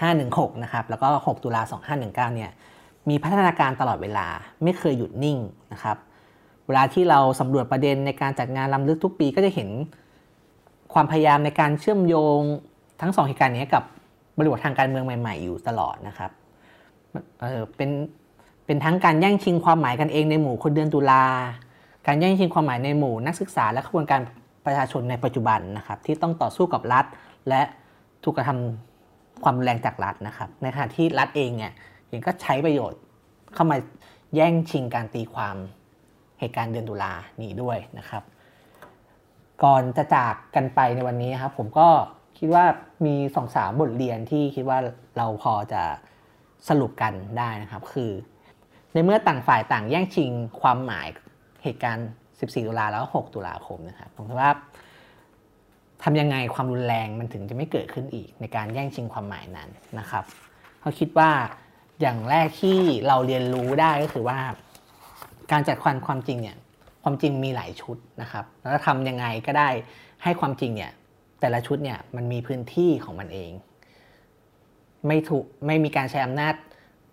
[0.09, 1.63] 2516 นะครับ แล้วก็ 6 ตุลา
[1.99, 2.51] 2519 เนี่ย
[3.09, 4.27] มีพัฒนาการตลอดเวลา
[4.63, 5.39] ไม่เคยหยุดนิ่ง
[5.73, 5.97] นะครับ
[6.67, 9.69] เวลาที่เราสำรวจประเด็นในการจัดงานลำลึกทุกปีก็จะเห็น
[10.95, 12.41] ความพยายามในการเชื่อมโยง
[13.01, 13.85] ทั้งสองเหตุการณ์นี้กับ
[14.37, 16.31] บริบททางการเมืองใหม่ ๆ อยู่ตลอดนะครับ
[17.41, 17.91] เออเป็น
[18.67, 21.25] เป็นทั้งการแย่งชิงความหมายกันเองในหมู่คนเดือนตุลา
[22.07, 24.21] การแย่งชิงความหมายในหมู่นักศึกษาและขบวนการ
[24.67, 27.05] ประชาชนในปัจจุบันนะครับที่ต้องต่อสู้กับรัฐ
[27.49, 27.63] และ
[28.25, 31.73] ถูกกระทำความแรงจากรัฐนะครับในขณะที่รัฐเองเนี่ย
[32.09, 33.01] เองก็ใช้ประโยชน์
[33.55, 33.77] เข้ามา
[34.35, 35.57] แย่งชิงการตีความ
[36.41, 37.13] เหตุการณ์เดือนตุลา
[37.43, 38.23] นี้ด้วยนะครับ
[39.65, 41.89] ก่อนจะจากกันไปในวันนี้ครับ ผมก็
[42.39, 42.65] คิดว่า
[43.07, 44.79] มีสองสามบทเรียนที่คิดว่า
[45.17, 45.83] เราพอจะ
[46.69, 48.11] สรุปกันได้นะครับ คือ
[48.93, 50.31] ในเมื่อต่างฝ่ายต่างแย่งชิง
[50.61, 51.09] ความหมาย
[51.63, 54.53] เหตุการณ์ 14 ตุลาแล้ว 6 ตุลาคมนะครับผมคิดว่า
[56.03, 60.25] ทำยังไงความรุนแรงมันถึงจะไม่เกิดขึ้นอีก ในการแย่งชิงความหมายนั้นนะครับ
[60.81, 61.31] เขาคิดว่า
[62.01, 62.79] อย่างแรกที่
[63.09, 64.39] เราเรียนรู้ได้ก็คือว่า
[65.53, 66.57] การจัดความความจริงเนี่ย
[67.09, 69.69] ความจริงมีหลายชุดนะครับ แล้วทำยังไงก็ได้
[70.23, 70.93] ให้ความจริงเนี่ย
[71.41, 73.51] แต่ละชุดเนี่ยมันมีพื้นที่ของมันเอง
[75.07, 76.55] ไม่ถูกไม่มีการใช้อำนาจ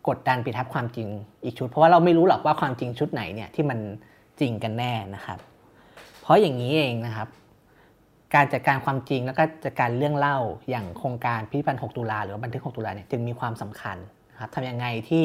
[0.08, 1.08] กดดันปิดทับความจริง
[1.44, 3.80] อีกชุด เพราะว่าเราไม่รู้หรอกว่าความจริงชุดไหนเนี่ยที่มัน
[4.40, 5.40] จริงกันแน่นะครับ
[6.22, 7.28] เพราะอย่างนี้เองนะครับ
[8.36, 10.38] การจัดการความจริงแล้วก็จัดการเรื่องเล่า
[10.70, 13.98] อย่างโครงการพิพิธภัณฑ์6ตุลาหรือว่าบันทึก 6 ตุลาเนี่ยจึงมีความสำคัญ
[14.32, 15.24] นะครับทำยังไงที่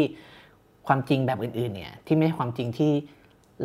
[0.87, 2.93] ความจริงแบบอื่นๆเนี่ยที่ไม่ใช่ความจริงที่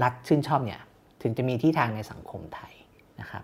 [0.03, 0.81] รัฐชื่นชอบเนี่ย
[1.25, 2.73] ถึงจะมีที่ทางในสังคมไทย
[3.21, 3.43] นะครับ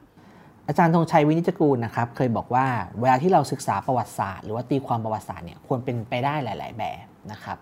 [0.67, 2.67] อาจารย์ธงชัยวินิจกูลนะครับเคยบอกว่า
[2.99, 7.57] เวลาที่เราศึกษาประวัติศาสตร์หรือว่าตีความประวัติศาสตร์เนี่ยควรเป็นไปได้หลาย ๆ แบบนะครับ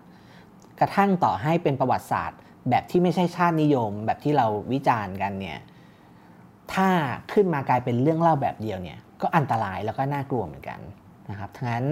[0.80, 2.38] กระทั่งต่อให้เป็นประวัติศาสตร์
[2.70, 5.58] แบบที่ไม่ใช่ชาตินิยม แบบที่เราวิจารณ์กันเนี่ย
[6.72, 6.88] ถ้า
[7.32, 10.80] ขึ้นมากลายเป็นเรื่องเล่าแบบเดียวเนี่ยก็อันตรายแล้วก็น่ากลัวเหมือนกัน
[11.30, 11.86] นะครับทั้งนั้น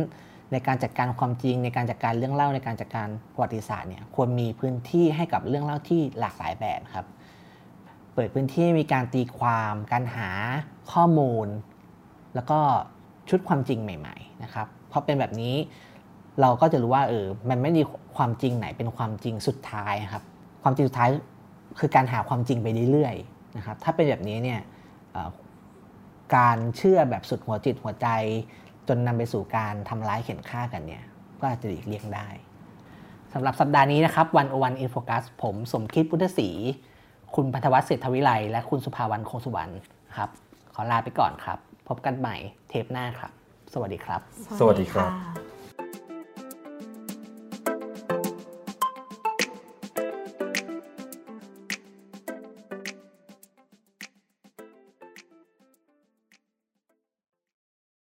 [0.53, 7.07] ในการจัดการความจริงในการจัดการเรื่องเล่าในการจัดการประวัติศาสตร์เนี่ยควรมีพื้นที่ให้กับเรื่องเล่าที่หลากหลายแบบครับ
[8.19, 10.29] เปิดพื้นที่มีการตีความ การหา
[10.93, 11.49] ข้อมูล
[12.35, 12.59] แล้วก็
[13.29, 15.55] ชุดความจริงใหม่ ๆ นะครับพราะเป็นแบบนี้
[16.41, 17.83] เราก็จะรู้ว่าเออมันไม่มี
[18.16, 20.25] ความจริงไหนเป็นความจริงสุดท้ายครับ
[20.62, 21.11] ความจริงสุดท้าย
[21.79, 24.61] คือการหาความจริงไปเรื่อยๆนะครับ ถ้าเป็นแบบนี้เนี่ย
[26.37, 28.09] การเชื่อแบบสุดหัวจิตหัวใจ
[28.89, 31.05] จนนำไปสู่การทำร้ายเข็นฆ่ากันเนี่ย
[31.41, 32.29] ก็อาจจะหลีกเลี่ยงได้
[33.33, 36.51] สำหรับสัปดาห์นี้นะครับวันโอวันอินโฟกัสผมสมคิดพุทธศรี
[37.35, 39.72] คุณพันธวัฒน์เศรษฐวิไลและคุณสุภาวรรณคงสุวรรณ
[40.16, 40.31] ครับ
[40.74, 41.59] ขอลาไปก่อนครับ
[41.89, 42.37] พบกันใหม่
[42.68, 43.33] เทปหน้าครับ
[43.72, 44.20] สวัสดีครับ
[44.59, 45.48] สวัสดีครับ